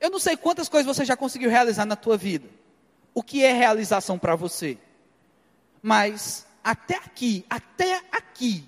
Eu 0.00 0.10
não 0.10 0.18
sei 0.18 0.36
quantas 0.36 0.68
coisas 0.68 0.96
você 0.96 1.04
já 1.04 1.16
conseguiu 1.16 1.50
realizar 1.50 1.84
na 1.84 1.96
tua 1.96 2.16
vida. 2.16 2.48
O 3.12 3.22
que 3.22 3.44
é 3.44 3.52
realização 3.52 4.18
para 4.18 4.36
você? 4.36 4.76
Mas 5.82 6.46
até 6.62 6.96
aqui, 6.96 7.44
até 7.48 8.02
aqui, 8.10 8.64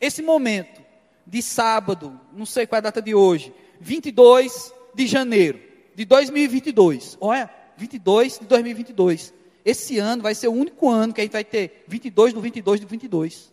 esse 0.00 0.22
momento, 0.22 0.80
de 1.26 1.42
sábado, 1.42 2.18
não 2.32 2.46
sei 2.46 2.66
qual 2.66 2.78
é 2.78 2.80
a 2.80 2.82
data 2.82 3.02
de 3.02 3.14
hoje, 3.14 3.52
22 3.80 4.72
de 4.94 5.06
janeiro 5.06 5.60
de 5.94 6.04
2022. 6.06 7.18
Olha, 7.20 7.50
22 7.76 8.38
de 8.38 8.46
2022. 8.46 9.34
Esse 9.68 9.98
ano 9.98 10.22
vai 10.22 10.34
ser 10.34 10.48
o 10.48 10.52
único 10.52 10.88
ano 10.88 11.12
que 11.12 11.20
a 11.20 11.24
gente 11.24 11.32
vai 11.34 11.44
ter 11.44 11.84
22 11.86 12.32
do 12.32 12.40
22 12.40 12.80
de 12.80 12.86
22. 12.86 13.52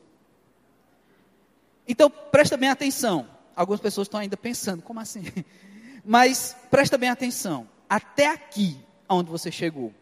Então, 1.85 2.09
presta 2.09 2.55
bem 2.55 2.69
atenção. 2.69 3.27
Algumas 3.53 3.81
pessoas 3.81 4.07
estão 4.07 4.21
ainda 4.21 4.37
pensando, 4.37 4.81
como 4.81 5.01
assim? 5.01 5.25
Mas 6.05 6.55
presta 6.71 6.97
bem 6.97 7.09
atenção. 7.09 7.67
Até 7.89 8.29
aqui, 8.29 8.79
aonde 9.09 9.29
você 9.29 9.51
chegou. 9.51 9.93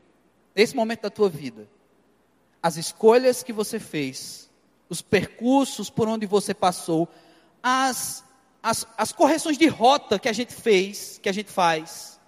Nesse 0.56 0.76
momento 0.76 1.02
da 1.02 1.10
tua 1.10 1.30
vida, 1.30 1.67
as 2.62 2.78
escolhas 2.78 3.41
que 3.41 3.52
você 3.52 3.80
fez, 3.80 4.52
os 4.88 5.02
percursos 5.02 5.89
por 5.89 6.08
onde 6.08 6.28
você 6.28 6.54
passou, 6.54 7.10
as, 7.63 8.23
as, 8.62 8.86
as 8.95 9.12
correções 9.12 9.58
de 9.58 9.65
rota 9.65 10.19
que 10.19 10.30
a 10.30 10.34
gente 10.34 10.54
fez, 10.54 11.17
que 11.17 11.28
a 11.28 11.34
gente 11.34 11.49
faz, 11.49 12.19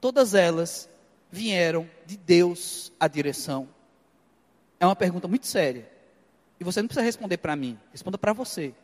todas 0.00 0.32
elas 0.32 0.88
vieram 1.30 1.88
de 2.06 2.16
Deus 2.16 2.92
a 2.98 3.08
direção. 3.08 3.68
É 4.78 4.86
uma 4.86 4.96
pergunta 4.96 5.26
muito 5.28 5.46
séria. 5.46 5.90
E 6.58 6.64
você 6.64 6.80
não 6.80 6.88
precisa 6.88 7.04
responder 7.04 7.36
para 7.36 7.54
mim, 7.54 7.78
responda 7.92 8.16
para 8.16 8.32
você. 8.32 8.74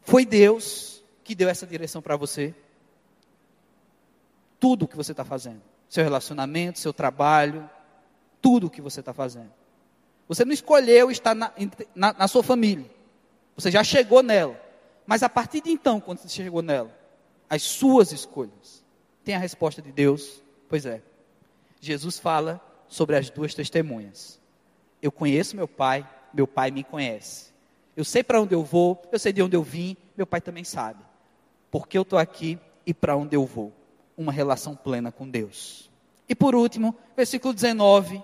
Foi 0.00 0.26
Deus 0.26 1.02
que 1.22 1.34
deu 1.34 1.48
essa 1.48 1.66
direção 1.66 2.02
para 2.02 2.16
você? 2.16 2.54
Tudo 4.58 4.84
o 4.84 4.88
que 4.88 4.96
você 4.96 5.12
está 5.12 5.24
fazendo, 5.24 5.62
seu 5.88 6.02
relacionamento, 6.02 6.78
seu 6.78 6.92
trabalho, 6.92 7.68
tudo 8.40 8.66
o 8.66 8.70
que 8.70 8.80
você 8.80 9.00
está 9.00 9.12
fazendo. 9.12 9.52
Você 10.28 10.44
não 10.44 10.52
escolheu 10.52 11.10
estar 11.10 11.34
na, 11.34 11.52
na, 11.94 12.12
na, 12.12 12.28
sua 12.28 12.42
família, 12.42 12.90
você 13.56 13.70
já 13.70 13.84
chegou 13.84 14.22
nela. 14.22 14.60
Mas 15.06 15.22
a 15.22 15.28
partir 15.28 15.60
de 15.60 15.70
então, 15.70 16.00
quando 16.00 16.18
você 16.18 16.28
chegou 16.28 16.62
nela, 16.62 16.96
as 17.50 17.62
suas 17.62 18.12
escolhas, 18.12 18.84
tem 19.24 19.34
a 19.34 19.38
resposta 19.38 19.82
de 19.82 19.92
Deus? 19.92 20.42
Pois 20.72 20.86
é. 20.86 21.02
Jesus 21.82 22.18
fala 22.18 22.58
sobre 22.88 23.14
as 23.14 23.28
duas 23.28 23.54
testemunhas. 23.54 24.40
Eu 25.02 25.12
conheço 25.12 25.54
meu 25.54 25.68
pai, 25.68 26.08
meu 26.32 26.46
pai 26.46 26.70
me 26.70 26.82
conhece. 26.82 27.52
Eu 27.94 28.06
sei 28.06 28.24
para 28.24 28.40
onde 28.40 28.54
eu 28.54 28.64
vou, 28.64 29.02
eu 29.12 29.18
sei 29.18 29.34
de 29.34 29.42
onde 29.42 29.54
eu 29.54 29.62
vim, 29.62 29.98
meu 30.16 30.26
pai 30.26 30.40
também 30.40 30.64
sabe. 30.64 31.04
Porque 31.70 31.98
eu 31.98 32.00
estou 32.00 32.18
aqui 32.18 32.58
e 32.86 32.94
para 32.94 33.14
onde 33.14 33.36
eu 33.36 33.44
vou. 33.44 33.70
Uma 34.16 34.32
relação 34.32 34.74
plena 34.74 35.12
com 35.12 35.28
Deus. 35.28 35.90
E 36.26 36.34
por 36.34 36.54
último, 36.54 36.96
versículo 37.14 37.52
19. 37.52 38.22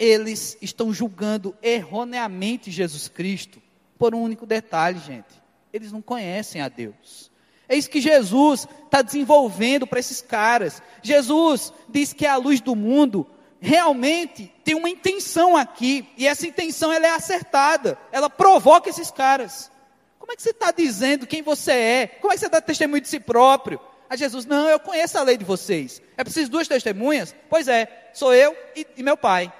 Eles 0.00 0.58
estão 0.60 0.92
julgando 0.92 1.54
erroneamente 1.62 2.72
Jesus 2.72 3.06
Cristo 3.06 3.62
por 3.96 4.16
um 4.16 4.20
único 4.20 4.46
detalhe, 4.46 4.98
gente. 4.98 5.40
Eles 5.72 5.92
não 5.92 6.02
conhecem 6.02 6.60
a 6.60 6.68
Deus. 6.68 7.29
É 7.70 7.76
isso 7.76 7.88
que 7.88 8.00
Jesus 8.00 8.66
está 8.84 9.00
desenvolvendo 9.00 9.86
para 9.86 10.00
esses 10.00 10.20
caras. 10.20 10.82
Jesus 11.00 11.72
diz 11.88 12.12
que 12.12 12.26
é 12.26 12.28
a 12.28 12.36
luz 12.36 12.60
do 12.60 12.74
mundo, 12.74 13.24
realmente 13.60 14.52
tem 14.64 14.74
uma 14.74 14.90
intenção 14.90 15.56
aqui, 15.56 16.04
e 16.16 16.26
essa 16.26 16.48
intenção 16.48 16.92
ela 16.92 17.06
é 17.06 17.10
acertada, 17.10 17.96
ela 18.10 18.28
provoca 18.28 18.90
esses 18.90 19.12
caras. 19.12 19.70
Como 20.18 20.32
é 20.32 20.34
que 20.34 20.42
você 20.42 20.50
está 20.50 20.72
dizendo 20.72 21.28
quem 21.28 21.42
você 21.42 21.70
é? 21.70 22.06
Como 22.20 22.32
é 22.32 22.34
que 22.34 22.40
você 22.40 22.48
dá 22.48 22.60
testemunho 22.60 23.00
de 23.00 23.08
si 23.08 23.20
próprio? 23.20 23.80
A 24.08 24.16
Jesus, 24.16 24.44
não, 24.46 24.68
eu 24.68 24.80
conheço 24.80 25.16
a 25.16 25.22
lei 25.22 25.36
de 25.36 25.44
vocês. 25.44 26.02
É 26.16 26.24
preciso 26.24 26.50
duas 26.50 26.66
testemunhas? 26.66 27.36
Pois 27.48 27.68
é, 27.68 28.10
sou 28.12 28.34
eu 28.34 28.52
e, 28.74 28.84
e 28.96 29.02
meu 29.04 29.16
pai. 29.16 29.52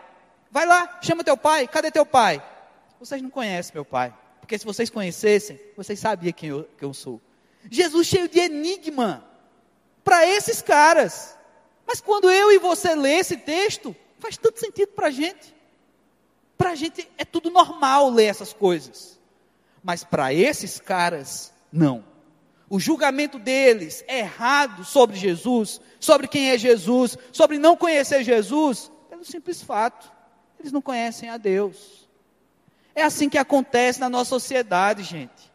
Vai 0.50 0.66
lá, 0.66 0.98
chama 1.00 1.22
teu 1.22 1.36
pai, 1.36 1.68
cadê 1.68 1.92
teu 1.92 2.04
pai? 2.04 2.42
Vocês 2.98 3.22
não 3.22 3.30
conhecem 3.30 3.72
meu 3.72 3.84
pai, 3.84 4.12
porque 4.40 4.58
se 4.58 4.64
vocês 4.64 4.90
conhecessem, 4.90 5.60
vocês 5.76 6.00
sabiam 6.00 6.32
quem 6.32 6.48
eu, 6.48 6.68
quem 6.76 6.88
eu 6.88 6.92
sou. 6.92 7.20
Jesus 7.68 8.06
cheio 8.06 8.28
de 8.28 8.38
enigma 8.38 9.24
para 10.04 10.26
esses 10.26 10.62
caras. 10.62 11.36
Mas 11.86 12.00
quando 12.00 12.30
eu 12.30 12.52
e 12.52 12.58
você 12.58 12.94
lê 12.94 13.14
esse 13.14 13.36
texto, 13.36 13.94
faz 14.18 14.36
tanto 14.36 14.60
sentido 14.60 14.92
para 14.92 15.08
a 15.08 15.10
gente. 15.10 15.54
Para 16.56 16.70
a 16.70 16.74
gente 16.74 17.10
é 17.18 17.24
tudo 17.24 17.50
normal 17.50 18.10
ler 18.10 18.26
essas 18.26 18.52
coisas. 18.52 19.18
Mas 19.82 20.04
para 20.04 20.32
esses 20.32 20.78
caras, 20.78 21.52
não. 21.72 22.04
O 22.68 22.78
julgamento 22.78 23.38
deles 23.38 24.04
é 24.06 24.20
errado 24.20 24.84
sobre 24.84 25.16
Jesus, 25.16 25.80
sobre 25.98 26.28
quem 26.28 26.50
é 26.50 26.58
Jesus, 26.58 27.18
sobre 27.32 27.58
não 27.58 27.76
conhecer 27.76 28.22
Jesus, 28.22 28.92
pelo 29.08 29.24
simples 29.24 29.60
fato, 29.60 30.12
eles 30.58 30.70
não 30.70 30.80
conhecem 30.80 31.28
a 31.28 31.36
Deus. 31.36 32.08
É 32.94 33.02
assim 33.02 33.28
que 33.28 33.38
acontece 33.38 33.98
na 33.98 34.08
nossa 34.08 34.30
sociedade, 34.30 35.02
gente. 35.02 35.49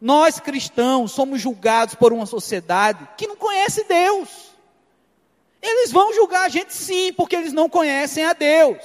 Nós 0.00 0.40
cristãos 0.40 1.12
somos 1.12 1.42
julgados 1.42 1.94
por 1.94 2.12
uma 2.12 2.24
sociedade 2.24 3.06
que 3.18 3.26
não 3.26 3.36
conhece 3.36 3.84
Deus. 3.84 4.28
Eles 5.60 5.92
vão 5.92 6.14
julgar 6.14 6.46
a 6.46 6.48
gente 6.48 6.72
sim, 6.72 7.12
porque 7.12 7.36
eles 7.36 7.52
não 7.52 7.68
conhecem 7.68 8.24
a 8.24 8.32
Deus. 8.32 8.78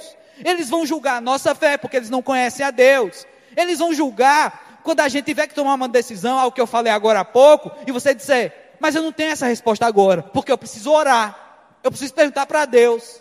Eles 0.44 0.68
vão 0.68 0.84
julgar 0.84 1.16
a 1.16 1.20
nossa 1.20 1.54
fé, 1.54 1.78
porque 1.78 1.96
eles 1.96 2.10
não 2.10 2.20
conhecem 2.20 2.66
a 2.66 2.70
Deus. 2.70 3.26
Eles 3.56 3.78
vão 3.78 3.94
julgar 3.94 4.80
quando 4.84 5.00
a 5.00 5.08
gente 5.08 5.24
tiver 5.24 5.46
que 5.46 5.54
tomar 5.54 5.72
uma 5.72 5.88
decisão, 5.88 6.38
algo 6.38 6.54
que 6.54 6.60
eu 6.60 6.66
falei 6.66 6.92
agora 6.92 7.20
há 7.20 7.24
pouco, 7.24 7.72
e 7.86 7.90
você 7.90 8.14
disser, 8.14 8.76
mas 8.78 8.94
eu 8.94 9.02
não 9.02 9.10
tenho 9.10 9.32
essa 9.32 9.46
resposta 9.46 9.86
agora, 9.86 10.22
porque 10.22 10.52
eu 10.52 10.58
preciso 10.58 10.92
orar, 10.92 11.78
eu 11.82 11.90
preciso 11.90 12.12
perguntar 12.14 12.46
para 12.46 12.66
Deus. 12.66 13.20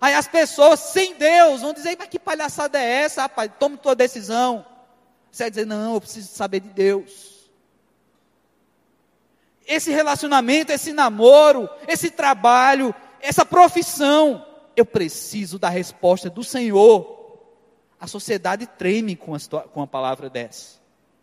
Aí 0.00 0.14
as 0.14 0.26
pessoas 0.26 0.80
sem 0.80 1.14
Deus 1.14 1.60
vão 1.60 1.74
dizer, 1.74 1.94
mas 1.98 2.08
que 2.08 2.18
palhaçada 2.18 2.80
é 2.80 3.02
essa, 3.02 3.22
rapaz? 3.22 3.50
Tome 3.60 3.76
tua 3.76 3.94
decisão. 3.94 4.64
Você 5.30 5.44
vai 5.44 5.50
dizer, 5.50 5.66
não, 5.66 5.94
eu 5.94 6.00
preciso 6.00 6.28
saber 6.28 6.60
de 6.60 6.70
Deus 6.70 7.33
esse 9.66 9.90
relacionamento, 9.90 10.72
esse 10.72 10.92
namoro, 10.92 11.68
esse 11.88 12.10
trabalho, 12.10 12.94
essa 13.20 13.44
profissão. 13.44 14.46
Eu 14.76 14.84
preciso 14.84 15.58
da 15.58 15.68
resposta 15.68 16.28
do 16.28 16.44
Senhor. 16.44 17.38
A 18.00 18.06
sociedade 18.06 18.66
treme 18.66 19.16
com 19.16 19.34
a, 19.34 19.38
com 19.62 19.82
a 19.82 19.86
palavra 19.86 20.28
dessa, 20.28 20.78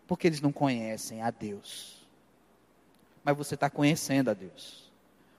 porque 0.08 0.28
eles 0.28 0.42
não 0.42 0.52
conhecem 0.52 1.22
a 1.22 1.30
Deus. 1.30 2.08
Mas 3.24 3.38
você 3.38 3.56
está 3.56 3.70
conhecendo 3.70 4.32
a 4.32 4.34
Deus. 4.34 4.90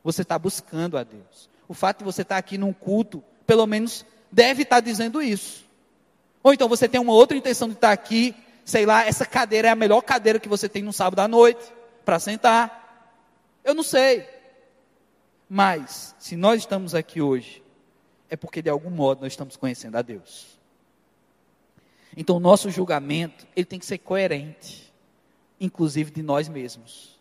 Você 0.05 0.23
está 0.23 0.39
buscando 0.39 0.97
a 0.97 1.03
Deus. 1.03 1.51
O 1.67 1.75
fato 1.75 1.99
de 1.99 2.05
você 2.05 2.23
estar 2.23 2.37
tá 2.37 2.39
aqui 2.39 2.59
num 2.59 2.73
culto, 2.73 3.23
pelo 3.47 3.67
menos, 3.67 4.05
deve 4.31 4.63
estar 4.63 4.77
tá 4.77 4.81
dizendo 4.81 5.23
isso. 5.23 5.65
Ou 6.43 6.53
então 6.53 6.69
você 6.69 6.89
tem 6.89 7.01
uma 7.01 7.13
outra 7.13 7.37
intenção 7.37 7.69
de 7.69 7.75
estar 7.75 7.89
tá 7.89 7.93
aqui, 7.93 8.35
sei 8.65 8.85
lá, 8.85 9.05
essa 9.05 9.25
cadeira 9.25 9.69
é 9.69 9.71
a 9.71 9.77
melhor 9.77 10.01
cadeira 10.03 10.39
que 10.39 10.49
você 10.49 10.69
tem 10.69 10.83
no 10.83 10.93
sábado 10.93 11.21
à 11.21 11.29
noite, 11.29 11.63
para 12.05 12.19
sentar. 12.19 12.82
Eu 13.65 13.75
não 13.75 13.83
sei. 13.83 14.27
Mas, 15.49 16.15
se 16.19 16.37
nós 16.37 16.61
estamos 16.61 16.95
aqui 16.95 17.21
hoje, 17.21 17.63
é 18.29 18.37
porque 18.37 18.63
de 18.63 18.71
algum 18.71 18.91
modo 18.91 19.21
nós 19.21 19.33
estamos 19.33 19.57
conhecendo 19.57 19.97
a 19.97 20.03
Deus. 20.03 20.59
Então, 22.17 22.37
o 22.37 22.41
nosso 22.41 22.71
julgamento, 22.71 23.47
ele 23.55 23.67
tem 23.67 23.79
que 23.79 23.87
ser 23.87 23.99
coerente, 23.99 24.93
inclusive 25.61 26.11
de 26.11 26.23
nós 26.23 26.49
mesmos. 26.49 27.21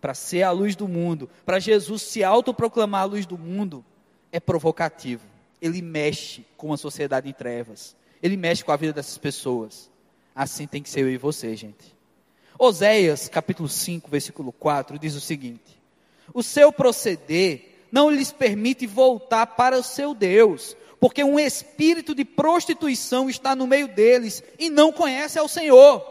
Para 0.00 0.14
ser 0.14 0.42
a 0.42 0.50
luz 0.50 0.74
do 0.74 0.88
mundo, 0.88 1.28
para 1.44 1.58
Jesus 1.58 2.02
se 2.02 2.24
autoproclamar 2.24 3.02
a 3.02 3.04
luz 3.04 3.26
do 3.26 3.38
mundo, 3.38 3.84
é 4.30 4.40
provocativo. 4.40 5.24
Ele 5.60 5.80
mexe 5.80 6.44
com 6.56 6.72
a 6.72 6.76
sociedade 6.76 7.28
em 7.28 7.32
trevas. 7.32 7.94
Ele 8.22 8.36
mexe 8.36 8.64
com 8.64 8.72
a 8.72 8.76
vida 8.76 8.92
dessas 8.92 9.18
pessoas. 9.18 9.90
Assim 10.34 10.66
tem 10.66 10.82
que 10.82 10.90
ser 10.90 11.00
eu 11.00 11.10
e 11.10 11.18
você, 11.18 11.54
gente. 11.54 11.94
Oséias, 12.64 13.28
capítulo 13.28 13.68
5, 13.68 14.08
versículo 14.08 14.52
4, 14.52 14.96
diz 14.96 15.16
o 15.16 15.20
seguinte: 15.20 15.82
O 16.32 16.44
seu 16.44 16.72
proceder 16.72 17.86
não 17.90 18.08
lhes 18.08 18.30
permite 18.30 18.86
voltar 18.86 19.46
para 19.46 19.76
o 19.76 19.82
seu 19.82 20.14
Deus, 20.14 20.76
porque 21.00 21.24
um 21.24 21.40
espírito 21.40 22.14
de 22.14 22.24
prostituição 22.24 23.28
está 23.28 23.56
no 23.56 23.66
meio 23.66 23.88
deles 23.88 24.44
e 24.60 24.70
não 24.70 24.92
conhece 24.92 25.40
ao 25.40 25.48
Senhor. 25.48 26.06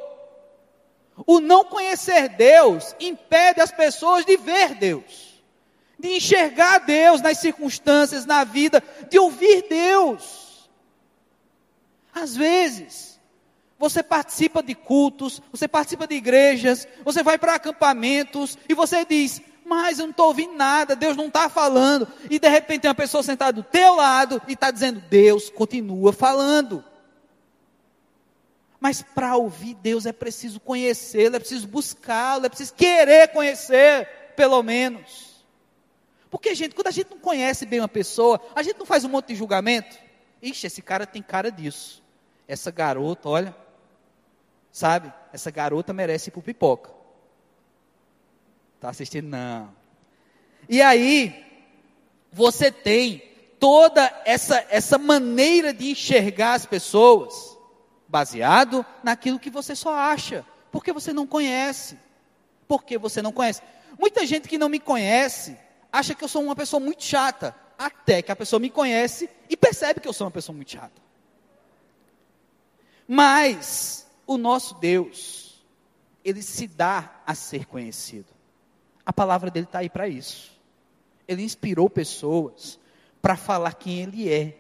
O 1.26 1.40
não 1.40 1.64
conhecer 1.64 2.28
Deus 2.28 2.94
impede 3.00 3.62
as 3.62 3.72
pessoas 3.72 4.26
de 4.26 4.36
ver 4.36 4.76
Deus, 4.76 5.42
de 5.98 6.18
enxergar 6.18 6.80
Deus 6.80 7.22
nas 7.22 7.38
circunstâncias, 7.38 8.26
na 8.26 8.44
vida, 8.44 8.84
de 9.10 9.18
ouvir 9.18 9.68
Deus. 9.70 10.70
Às 12.14 12.36
vezes, 12.36 13.11
você 13.82 14.04
participa 14.04 14.62
de 14.62 14.76
cultos, 14.76 15.42
você 15.52 15.68
participa 15.68 16.06
de 16.06 16.14
igrejas, 16.14 16.88
você 17.04 17.24
vai 17.24 17.40
para 17.40 17.56
acampamentos 17.56 18.56
e 18.70 18.76
você 18.76 19.04
diz: 19.04 19.42
Mas 19.66 19.98
eu 19.98 20.06
não 20.06 20.12
estou 20.12 20.28
ouvindo 20.28 20.54
nada, 20.54 20.96
Deus 20.96 21.18
não 21.18 21.26
está 21.26 21.50
falando. 21.50 22.08
E 22.30 22.38
de 22.38 22.48
repente 22.48 22.82
tem 22.82 22.90
uma 22.90 22.96
pessoa 22.96 23.24
sentada 23.24 23.54
do 23.54 23.64
teu 23.64 23.96
lado 23.96 24.40
e 24.48 24.54
está 24.54 24.70
dizendo: 24.70 25.02
Deus 25.10 25.50
continua 25.50 26.14
falando. 26.14 26.86
Mas 28.80 29.02
para 29.02 29.36
ouvir 29.36 29.74
Deus 29.74 30.06
é 30.06 30.14
preciso 30.14 30.60
conhecê-lo, 30.60 31.36
é 31.36 31.40
preciso 31.40 31.68
buscá-lo, 31.68 32.46
é 32.46 32.50
preciso 32.50 32.76
querer 32.76 33.30
conhecer, 33.30 34.08
pelo 34.36 34.62
menos. 34.62 35.44
Porque, 36.30 36.54
gente, 36.54 36.76
quando 36.76 36.88
a 36.88 36.92
gente 36.92 37.10
não 37.10 37.20
conhece 37.20 37.66
bem 37.66 37.80
uma 37.80 37.88
pessoa, 37.88 38.40
a 38.56 38.62
gente 38.62 38.78
não 38.78 38.86
faz 38.86 39.04
um 39.04 39.10
monte 39.10 39.30
de 39.30 39.36
julgamento. 39.36 39.98
Ixi, 40.40 40.68
esse 40.68 40.82
cara 40.84 41.06
tem 41.08 41.22
cara 41.22 41.52
disso. 41.52 42.02
Essa 42.48 42.72
garota, 42.72 43.28
olha, 43.28 43.56
Sabe? 44.72 45.12
Essa 45.34 45.52
garota 45.52 45.94
merece 45.94 46.30
ir 46.30 46.32
pro 46.32 46.42
pipoca. 46.42 46.92
Tá 48.80 48.90
assistindo? 48.90 49.28
Não. 49.28 49.74
E 50.70 50.82
aí, 50.82 51.46
você 52.32 52.72
tem 52.72 53.24
toda 53.60 54.12
essa, 54.26 54.66
essa 54.70 54.98
maneira 54.98 55.74
de 55.74 55.92
enxergar 55.92 56.54
as 56.54 56.66
pessoas, 56.66 57.58
baseado 58.08 58.86
naquilo 59.04 59.40
que 59.40 59.50
você 59.50 59.76
só 59.76 59.94
acha, 59.94 60.46
porque 60.72 60.92
você 60.92 61.14
não 61.14 61.28
conhece. 61.28 61.98
Porque 62.68 62.98
você 62.98 63.22
não 63.22 63.32
conhece. 63.32 63.62
Muita 64.00 64.26
gente 64.26 64.48
que 64.48 64.58
não 64.58 64.70
me 64.70 64.80
conhece 64.80 65.58
acha 65.92 66.16
que 66.16 66.24
eu 66.24 66.28
sou 66.28 66.42
uma 66.42 66.56
pessoa 66.56 66.80
muito 66.80 67.04
chata, 67.04 67.54
até 67.78 68.22
que 68.22 68.32
a 68.32 68.36
pessoa 68.36 68.60
me 68.60 68.70
conhece 68.70 69.30
e 69.50 69.58
percebe 69.58 70.00
que 70.00 70.08
eu 70.08 70.14
sou 70.14 70.26
uma 70.26 70.32
pessoa 70.32 70.56
muito 70.56 70.72
chata. 70.72 71.02
Mas 73.08 74.08
o 74.34 74.38
nosso 74.38 74.76
Deus, 74.76 75.62
ele 76.24 76.42
se 76.42 76.68
dá 76.68 77.22
a 77.26 77.36
ser 77.36 77.66
conhecido. 77.66 78.28
A 79.06 79.12
palavra 79.12 79.50
dele 79.50 79.66
está 79.66 79.80
aí 79.80 79.90
para 79.90 80.08
isso. 80.08 80.52
Ele 81.28 81.44
inspirou 81.44 81.90
pessoas 81.90 82.80
para 83.22 83.36
falar 83.36 83.74
quem 83.74 84.02
ele 84.02 84.30
é. 84.30 84.58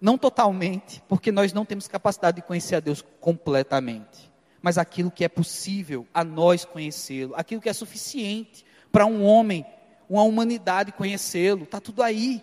Não 0.00 0.16
totalmente, 0.16 1.02
porque 1.08 1.30
nós 1.30 1.52
não 1.52 1.64
temos 1.64 1.86
capacidade 1.86 2.36
de 2.36 2.46
conhecer 2.46 2.76
a 2.76 2.80
Deus 2.80 3.04
completamente, 3.20 4.32
mas 4.62 4.78
aquilo 4.78 5.10
que 5.10 5.24
é 5.24 5.28
possível 5.28 6.06
a 6.12 6.24
nós 6.24 6.64
conhecê-lo, 6.64 7.34
aquilo 7.36 7.60
que 7.60 7.68
é 7.68 7.72
suficiente 7.72 8.64
para 8.90 9.04
um 9.04 9.22
homem, 9.22 9.64
uma 10.08 10.22
humanidade 10.22 10.90
conhecê-lo, 10.92 11.64
está 11.64 11.80
tudo 11.80 12.02
aí. 12.02 12.42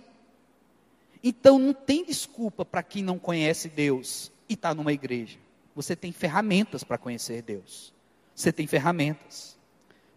Então 1.24 1.58
não 1.58 1.74
tem 1.74 2.06
desculpa 2.06 2.64
para 2.64 2.84
quem 2.84 3.02
não 3.02 3.18
conhece 3.18 3.68
Deus 3.68 4.32
e 4.48 4.54
está 4.54 4.74
numa 4.76 4.94
igreja. 4.94 5.40
Você 5.78 5.96
tem 5.96 6.12
ferramentas 6.12 6.84
para 6.84 6.98
conhecer 6.98 7.44
Deus. 7.44 7.94
Você 8.34 8.52
tem 8.52 8.66
ferramentas. 8.66 9.56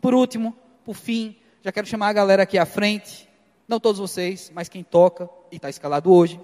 Por 0.01 0.15
último, 0.15 0.57
por 0.87 0.97
fim, 0.97 1.37
já 1.63 1.71
quero 1.71 1.87
chamar 1.87 2.09
a 2.09 2.13
galera 2.15 2.45
aqui 2.45 2.57
à 2.57 2.65
frente. 2.65 3.29
Não 3.69 3.79
todos 3.79 4.01
vocês, 4.01 4.51
mas 4.55 4.71
quem 4.71 4.83
toca 4.83 5.29
e 5.53 5.57
está 5.57 5.69
escalado 5.69 6.11
hoje. 6.11 6.41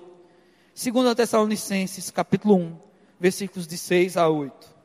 Segundo 0.75 1.15
Tessalonicenses, 1.15 2.11
capítulo 2.11 2.57
1, 2.57 2.77
versículos 3.19 3.67
de 3.67 3.79
6 3.79 4.19
a 4.19 4.29
8. 4.29 4.77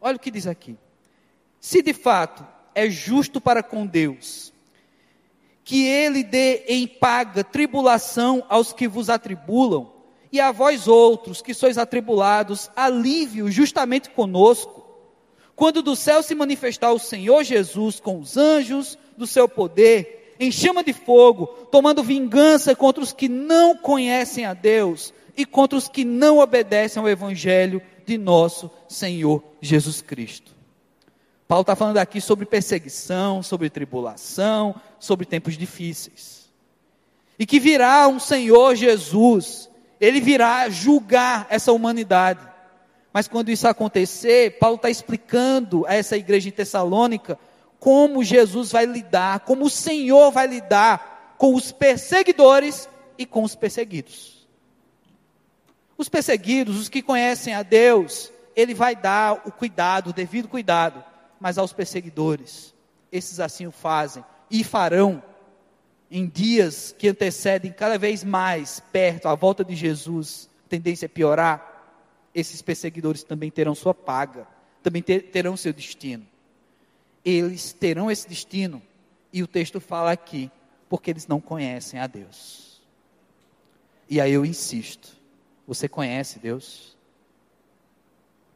Olha 0.00 0.16
o 0.18 0.20
que 0.20 0.30
diz 0.30 0.46
aqui. 0.46 0.78
Se 1.58 1.82
de 1.82 1.92
fato 1.92 2.46
é 2.76 2.88
justo 2.88 3.40
para 3.40 3.60
com 3.60 3.84
Deus 3.84 4.52
que 5.64 5.84
ele 5.84 6.22
dê 6.22 6.64
em 6.68 6.86
paga 6.86 7.42
tribulação 7.42 8.46
aos 8.48 8.72
que 8.72 8.86
vos 8.86 9.10
atribulam, 9.10 9.93
e 10.34 10.40
a 10.40 10.50
vós 10.50 10.88
outros 10.88 11.40
que 11.40 11.54
sois 11.54 11.78
atribulados, 11.78 12.68
alívio 12.74 13.48
justamente 13.52 14.10
conosco, 14.10 14.84
quando 15.54 15.80
do 15.80 15.94
céu 15.94 16.24
se 16.24 16.34
manifestar 16.34 16.90
o 16.90 16.98
Senhor 16.98 17.44
Jesus 17.44 18.00
com 18.00 18.18
os 18.18 18.36
anjos 18.36 18.98
do 19.16 19.28
seu 19.28 19.48
poder, 19.48 20.34
em 20.40 20.50
chama 20.50 20.82
de 20.82 20.92
fogo, 20.92 21.46
tomando 21.70 22.02
vingança 22.02 22.74
contra 22.74 23.00
os 23.00 23.12
que 23.12 23.28
não 23.28 23.76
conhecem 23.76 24.44
a 24.44 24.54
Deus 24.54 25.14
e 25.36 25.46
contra 25.46 25.78
os 25.78 25.86
que 25.86 26.04
não 26.04 26.40
obedecem 26.40 27.00
ao 27.00 27.08
Evangelho 27.08 27.80
de 28.04 28.18
nosso 28.18 28.68
Senhor 28.88 29.40
Jesus 29.60 30.02
Cristo. 30.02 30.52
Paulo 31.46 31.62
está 31.62 31.76
falando 31.76 31.98
aqui 31.98 32.20
sobre 32.20 32.44
perseguição, 32.44 33.40
sobre 33.40 33.70
tribulação, 33.70 34.74
sobre 34.98 35.26
tempos 35.26 35.56
difíceis. 35.56 36.52
E 37.38 37.46
que 37.46 37.60
virá 37.60 38.08
um 38.08 38.18
Senhor 38.18 38.74
Jesus, 38.74 39.70
ele 40.00 40.20
virá 40.20 40.68
julgar 40.68 41.46
essa 41.48 41.72
humanidade. 41.72 42.40
Mas 43.12 43.28
quando 43.28 43.50
isso 43.50 43.68
acontecer, 43.68 44.58
Paulo 44.58 44.76
está 44.76 44.90
explicando 44.90 45.86
a 45.86 45.94
essa 45.94 46.16
igreja 46.16 46.48
em 46.48 46.52
Tessalônica 46.52 47.38
como 47.78 48.24
Jesus 48.24 48.72
vai 48.72 48.86
lidar, 48.86 49.40
como 49.40 49.66
o 49.66 49.70
Senhor 49.70 50.30
vai 50.30 50.46
lidar 50.46 51.34
com 51.38 51.54
os 51.54 51.70
perseguidores 51.70 52.88
e 53.18 53.26
com 53.26 53.42
os 53.42 53.54
perseguidos. 53.54 54.48
Os 55.96 56.08
perseguidos, 56.08 56.78
os 56.78 56.88
que 56.88 57.02
conhecem 57.02 57.54
a 57.54 57.62
Deus, 57.62 58.32
ele 58.56 58.74
vai 58.74 58.96
dar 58.96 59.42
o 59.44 59.52
cuidado, 59.52 60.10
o 60.10 60.12
devido 60.12 60.48
cuidado 60.48 61.04
mas 61.44 61.58
aos 61.58 61.74
perseguidores. 61.74 62.74
Esses 63.12 63.38
assim 63.38 63.66
o 63.66 63.70
fazem 63.70 64.24
e 64.50 64.64
farão 64.64 65.22
em 66.10 66.26
dias 66.26 66.94
que 66.96 67.08
antecedem 67.08 67.72
cada 67.72 67.98
vez 67.98 68.22
mais 68.22 68.80
perto 68.92 69.26
a 69.26 69.34
volta 69.34 69.64
de 69.64 69.74
Jesus, 69.74 70.48
tendência 70.68 71.06
a 71.06 71.08
piorar. 71.08 71.72
Esses 72.34 72.62
perseguidores 72.62 73.22
também 73.22 73.50
terão 73.50 73.74
sua 73.74 73.94
paga, 73.94 74.46
também 74.82 75.02
ter, 75.02 75.30
terão 75.30 75.56
seu 75.56 75.72
destino. 75.72 76.26
Eles 77.24 77.72
terão 77.72 78.10
esse 78.10 78.28
destino, 78.28 78.82
e 79.32 79.42
o 79.42 79.46
texto 79.46 79.80
fala 79.80 80.12
aqui, 80.12 80.50
porque 80.88 81.10
eles 81.10 81.26
não 81.26 81.40
conhecem 81.40 81.98
a 81.98 82.06
Deus. 82.06 82.82
E 84.08 84.20
aí 84.20 84.32
eu 84.32 84.44
insisto: 84.44 85.16
você 85.66 85.88
conhece 85.88 86.38
Deus? 86.38 86.96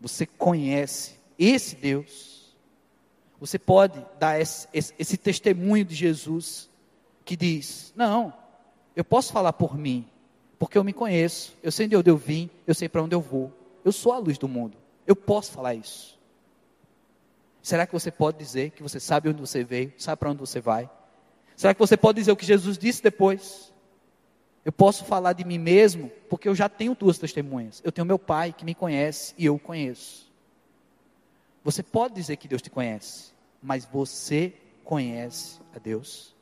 Você 0.01 0.27
conhece 0.27 1.19
esse 1.39 1.75
Deus? 1.75 2.55
Você 3.41 3.59
pode 3.59 4.05
dar 4.19 4.41
esse, 4.41 4.69
esse, 4.73 4.95
esse, 4.99 5.17
testemunho 5.17 5.85
de 5.85 5.95
Jesus 5.95 6.69
que 7.29 7.37
diz: 7.37 7.93
Não, 7.95 8.33
eu 8.97 9.05
posso 9.05 9.31
falar 9.31 9.53
por 9.53 9.77
mim, 9.77 10.09
porque 10.59 10.79
eu 10.79 10.83
me 10.83 10.95
conheço, 10.95 11.55
eu 11.63 11.71
sei 11.71 11.87
de 11.87 11.95
onde 11.95 12.09
eu 12.09 12.17
vim, 12.17 12.49
eu 12.67 12.75
sei 12.75 12.89
para 12.89 13.03
onde 13.03 13.15
eu 13.15 13.21
vou, 13.21 13.53
eu 13.85 13.93
sou 13.93 14.13
a 14.13 14.19
luz 14.19 14.39
do 14.39 14.49
mundo, 14.49 14.79
eu 15.07 15.15
posso 15.15 15.53
falar 15.53 15.75
isso. 15.75 16.19
Será 17.63 17.87
que 17.87 17.93
você 17.93 18.11
pode 18.11 18.39
dizer 18.39 18.71
que 18.71 18.83
você 18.83 18.99
sabe 18.99 19.29
onde 19.29 19.41
você 19.43 19.63
veio, 19.63 19.93
sabe 19.99 20.19
para 20.19 20.31
onde 20.31 20.41
você 20.41 20.59
vai? 20.59 20.89
Será 21.55 21.75
que 21.75 21.81
você 21.81 21.99
pode 21.99 22.19
dizer 22.19 22.33
o 22.33 22.37
que 22.37 22.47
Jesus 22.47 22.79
disse 22.79 23.03
depois? 23.03 23.75
Eu 24.65 24.73
posso 24.73 25.05
falar 25.05 25.35
de 25.35 25.45
mim 25.45 25.59
mesmo, 25.59 26.11
porque 26.31 26.49
eu 26.49 26.55
já 26.55 26.69
tenho 26.69 26.95
duas 26.95 27.19
testemunhas. 27.19 27.83
Eu 27.85 27.93
tenho 27.93 28.07
meu 28.07 28.19
pai 28.19 28.55
que 28.57 28.65
me 28.65 28.75
conhece 28.75 29.35
e 29.37 29.45
eu 29.45 29.57
o 29.57 29.59
conheço. 29.59 30.33
Você 31.63 31.83
pode 31.83 32.15
dizer 32.15 32.37
que 32.37 32.49
Deus 32.49 32.63
te 32.63 32.71
conhece, 32.71 33.33
mas 33.63 33.85
você 33.85 34.55
conhece 34.85 35.61
a 35.75 35.79
Deus? 35.79 36.38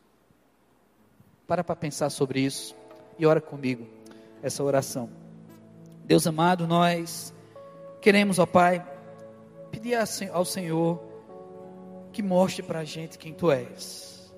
Para 1.46 1.62
para 1.62 1.76
pensar 1.76 2.10
sobre 2.10 2.40
isso 2.40 2.74
e 3.18 3.26
ora 3.26 3.40
comigo 3.40 3.86
essa 4.42 4.62
oração. 4.62 5.08
Deus 6.04 6.26
amado, 6.26 6.66
nós 6.66 7.34
queremos, 8.00 8.38
ó 8.38 8.46
Pai, 8.46 8.84
pedir 9.70 9.96
ao 10.32 10.44
Senhor 10.44 11.02
que 12.12 12.22
mostre 12.22 12.62
para 12.62 12.80
a 12.80 12.84
gente 12.84 13.18
quem 13.18 13.32
Tu 13.32 13.50
és. 13.50 14.34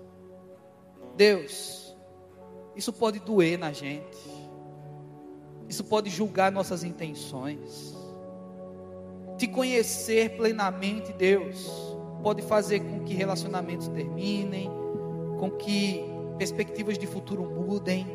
Deus, 1.16 1.96
isso 2.76 2.92
pode 2.92 3.18
doer 3.20 3.58
na 3.58 3.72
gente, 3.72 4.18
isso 5.68 5.84
pode 5.84 6.10
julgar 6.10 6.52
nossas 6.52 6.84
intenções 6.84 7.98
te 9.38 9.46
conhecer 9.46 10.36
plenamente, 10.36 11.12
Deus, 11.12 11.70
pode 12.22 12.42
fazer 12.42 12.80
com 12.80 13.04
que 13.04 13.14
relacionamentos 13.14 13.86
terminem, 13.86 14.68
com 15.38 15.48
que 15.52 16.04
perspectivas 16.38 16.96
de 16.96 17.06
futuro 17.06 17.42
mudem, 17.42 18.06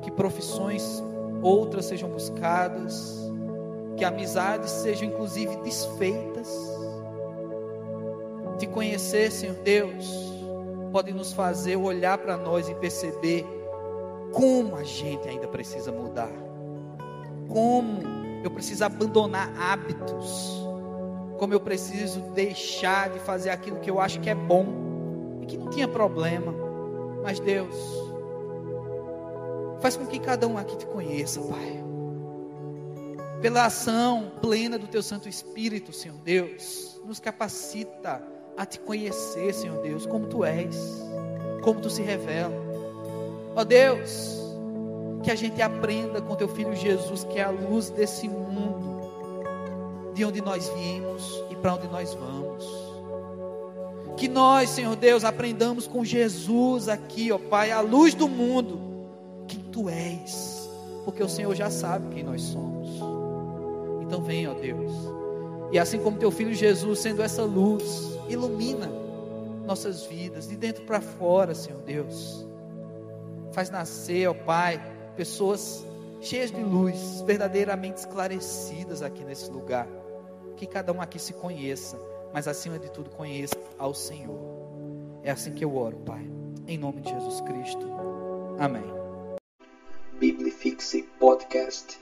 que 0.00 0.10
profissões 0.10 1.02
outras 1.42 1.84
sejam 1.84 2.08
buscadas, 2.08 3.20
que 3.96 4.04
amizades 4.04 4.70
sejam 4.70 5.08
inclusive 5.08 5.56
desfeitas. 5.56 6.48
Te 8.58 8.66
conhecer, 8.66 9.30
Senhor 9.30 9.56
Deus, 9.56 10.32
pode 10.90 11.12
nos 11.12 11.32
fazer 11.32 11.76
olhar 11.76 12.18
para 12.18 12.36
nós 12.36 12.68
e 12.68 12.74
perceber 12.74 13.46
como 14.32 14.76
a 14.76 14.84
gente 14.84 15.28
ainda 15.28 15.46
precisa 15.46 15.92
mudar. 15.92 16.32
Como 17.48 18.02
eu 18.42 18.50
preciso 18.50 18.84
abandonar 18.84 19.52
hábitos, 19.58 20.62
como 21.38 21.52
eu 21.52 21.60
preciso 21.60 22.20
deixar 22.34 23.10
de 23.10 23.18
fazer 23.18 23.50
aquilo 23.50 23.78
que 23.80 23.90
eu 23.90 24.00
acho 24.00 24.20
que 24.20 24.30
é 24.30 24.34
bom 24.34 24.66
e 25.42 25.46
que 25.46 25.56
não 25.56 25.68
tinha 25.68 25.86
problema. 25.86 26.71
Mas 27.22 27.38
Deus, 27.40 27.74
faz 29.80 29.96
com 29.96 30.06
que 30.06 30.18
cada 30.18 30.46
um 30.46 30.58
aqui 30.58 30.76
te 30.76 30.86
conheça, 30.86 31.40
Pai. 31.40 31.82
Pela 33.40 33.66
ação 33.66 34.32
plena 34.40 34.78
do 34.78 34.86
Teu 34.86 35.02
Santo 35.02 35.28
Espírito, 35.28 35.92
Senhor 35.92 36.16
Deus, 36.18 37.00
nos 37.04 37.18
capacita 37.18 38.22
a 38.56 38.66
te 38.66 38.78
conhecer, 38.78 39.52
Senhor 39.52 39.80
Deus, 39.82 40.06
como 40.06 40.26
Tu 40.26 40.44
és, 40.44 40.76
como 41.62 41.80
Tu 41.80 41.90
se 41.90 42.02
revela. 42.02 42.54
Ó 43.56 43.64
Deus, 43.64 44.40
que 45.22 45.30
a 45.30 45.34
gente 45.34 45.62
aprenda 45.62 46.20
com 46.20 46.34
teu 46.34 46.48
filho 46.48 46.74
Jesus, 46.74 47.24
que 47.24 47.38
é 47.38 47.44
a 47.44 47.50
luz 47.50 47.90
desse 47.90 48.28
mundo, 48.28 49.00
de 50.14 50.24
onde 50.24 50.40
nós 50.40 50.68
viemos 50.68 51.44
e 51.50 51.56
para 51.56 51.74
onde 51.74 51.88
nós 51.88 52.14
vamos. 52.14 52.91
Que 54.22 54.28
nós, 54.28 54.70
Senhor 54.70 54.94
Deus, 54.94 55.24
aprendamos 55.24 55.88
com 55.88 56.04
Jesus 56.04 56.88
aqui, 56.88 57.32
ó 57.32 57.38
Pai, 57.38 57.72
a 57.72 57.80
luz 57.80 58.14
do 58.14 58.28
mundo, 58.28 58.78
quem 59.48 59.58
tu 59.58 59.88
és, 59.88 60.70
porque 61.04 61.20
o 61.20 61.28
Senhor 61.28 61.52
já 61.56 61.68
sabe 61.68 62.14
quem 62.14 62.22
nós 62.22 62.40
somos. 62.40 62.88
Então 64.00 64.22
vem, 64.22 64.46
ó 64.46 64.54
Deus, 64.54 64.92
e 65.72 65.78
assim 65.78 65.98
como 65.98 66.18
teu 66.18 66.30
filho 66.30 66.54
Jesus, 66.54 67.00
sendo 67.00 67.20
essa 67.20 67.42
luz, 67.42 68.16
ilumina 68.28 68.88
nossas 69.66 70.04
vidas, 70.04 70.46
de 70.46 70.56
dentro 70.56 70.84
para 70.84 71.00
fora, 71.00 71.52
Senhor 71.52 71.82
Deus. 71.82 72.46
Faz 73.50 73.70
nascer, 73.70 74.28
ó 74.28 74.34
Pai, 74.34 74.80
pessoas 75.16 75.84
cheias 76.20 76.52
de 76.52 76.62
luz, 76.62 77.24
verdadeiramente 77.26 77.98
esclarecidas 77.98 79.02
aqui 79.02 79.24
nesse 79.24 79.50
lugar. 79.50 79.88
Que 80.56 80.64
cada 80.64 80.92
um 80.92 81.02
aqui 81.02 81.18
se 81.18 81.32
conheça, 81.32 81.98
mas 82.32 82.48
acima 82.48 82.78
de 82.78 82.90
tudo 82.90 83.10
conheça 83.10 83.56
ao 83.78 83.94
Senhor. 83.94 84.38
É 85.22 85.30
assim 85.30 85.52
que 85.52 85.64
eu 85.64 85.76
oro, 85.76 85.98
Pai. 85.98 86.26
Em 86.66 86.78
nome 86.78 87.00
de 87.00 87.10
Jesus 87.10 87.40
Cristo. 87.42 87.86
Amém. 88.58 88.84
Biblifixe 90.18 91.02
Podcast. 91.18 92.01